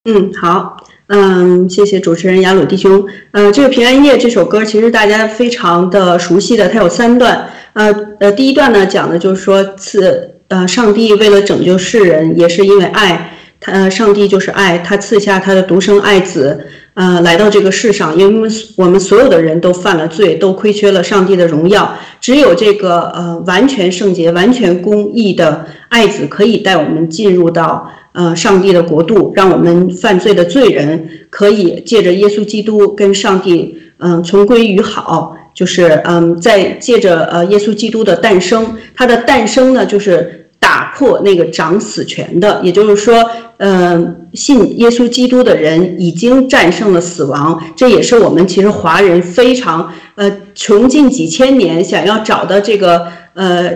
[0.05, 0.77] 嗯，好，
[1.07, 3.03] 嗯，谢谢主持人雅鲁弟兄。
[3.31, 7.49] 呃，这个平安夜这首歌其实大家非常的熟悉的，它有三段。
[7.73, 7.91] 呃
[8.21, 13.36] 呃，第一段呢讲的就是说，赐呃上帝为了拯救世人，也是因为爱，
[13.67, 16.67] 他上帝就是爱，他赐下他的独生爱子。
[16.95, 21.95] 呃，来到这个世上，因为我们所有的人都犯了罪，都亏缺了上帝的荣耀。
[22.21, 35.37] 只有这个呃完全圣洁、完全公义的爱子，可以带我们进入到呃上帝的国度，让我们犯罪的罪人可以借着耶稣基督跟上帝嗯重归于好。
[35.53, 43.15] 就是嗯，在借着呃耶稣基督的诞生，他的诞生呢，就是打破那个掌死权的，也就是说。
[43.59, 43.99] 呃，
[44.35, 53.73] 信耶稣基督的人已经战胜了死亡，这也是我们其实华人非常呃穷尽几千年想要找的这个呃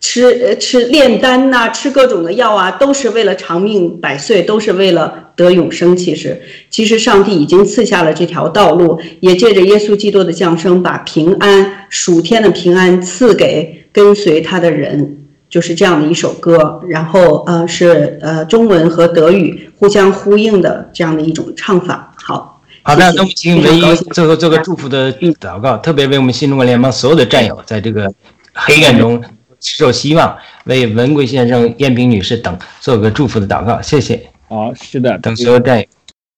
[0.00, 5.96] 吃吃炼丹呐，吃各种的药啊，都是为了长命百岁，都是为了得永生。
[5.96, 15.21] 其实，其实上帝已经赐下了这条道路，也借着耶稣基督的降生，把平安属天的平安赐给跟随他的人。
[15.52, 22.10] 就是这样的一首歌，然后呃是呃中文和德语互相呼应的这样的一种唱法。
[22.16, 28.10] 好，好的，那我们请唯一最后做个祝福的祷告，特别为我们新中国联邦所有的战友，在这个
[28.54, 29.22] 黑暗中
[29.60, 30.34] 持守希望，
[30.64, 33.78] 为文贵先生、燕萍女士等做个祝福的祷告。
[33.82, 34.26] 谢谢。
[34.48, 35.84] 好，是的，等所有战友，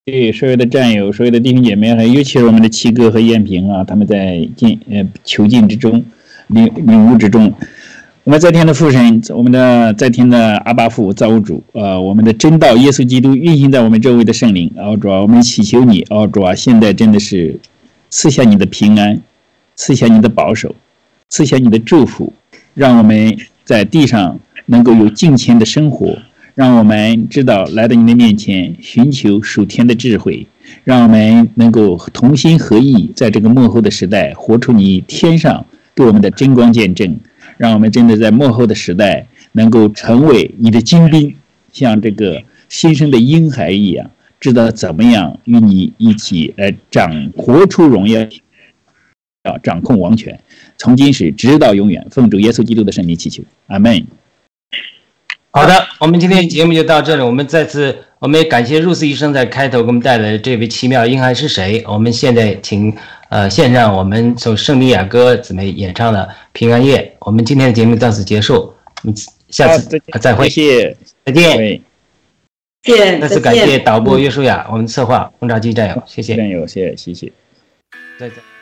[0.07, 6.05] 对所有的战友、所有的弟兄姐妹，还尤其是我们的七哥和燕平啊，他们在进呃囚禁之中、
[6.49, 7.55] 领领悟之中。
[8.25, 17.61] 我们在天的父神，我们的在天的阿巴父造物主，呃，我们的真道耶稣基督运行在我们周围的圣灵，哦主啊，我们祈求你，哦主啊，现在真的是
[18.09, 19.21] 赐下你的平安，
[19.77, 20.75] 赐下你的保守，
[21.29, 22.33] 赐下你的祝福，
[22.73, 26.17] 让我们在地上能够有敬虔的生活，
[26.55, 30.47] 让我们知道来到你的面前寻求属天的智慧，
[30.85, 37.15] 让我们能够同心合意，在这个幕后的时代活出你天上给我们的真光见证。
[37.57, 41.35] 让我们真的在幕后的时代能够成为你的精兵，
[41.73, 44.11] 像这个新生的婴孩一样，
[44.41, 48.21] 知道怎么样与你一起来掌活出荣耀，
[49.45, 50.41] 要掌控王权，
[50.77, 54.05] 从今始直到永远，奉主耶稣基督的圣名祈求，阿门。
[55.53, 57.23] 好的，我们今天节目就到这里。
[57.23, 61.85] 我们再次，我们也感谢露丝医生在开头给我们带来的这位奇妙婴孩是谁？
[61.87, 62.93] 我们现在请。
[63.35, 66.99] 呃，献上我们从圣地亚哥姊妹演唱的《平安夜》。
[67.27, 69.15] 我们今天的节目到此结束，我们
[69.49, 71.83] 下次、再会，谢谢，再见，
[72.85, 77.33] 见，再次感谢导播约书亚，我们策划轰炸机战友，谢谢，战友，谢谢，谢谢，
[78.21, 78.54] 再见。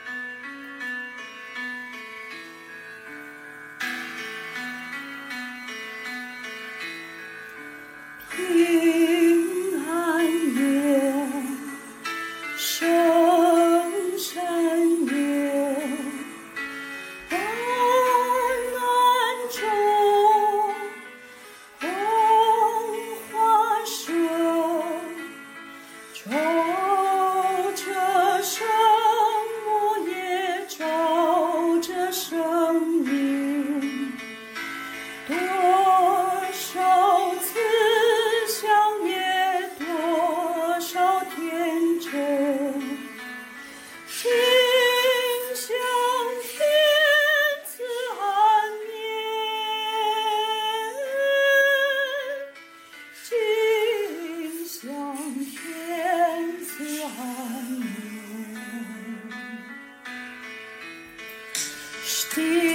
[62.35, 62.72] see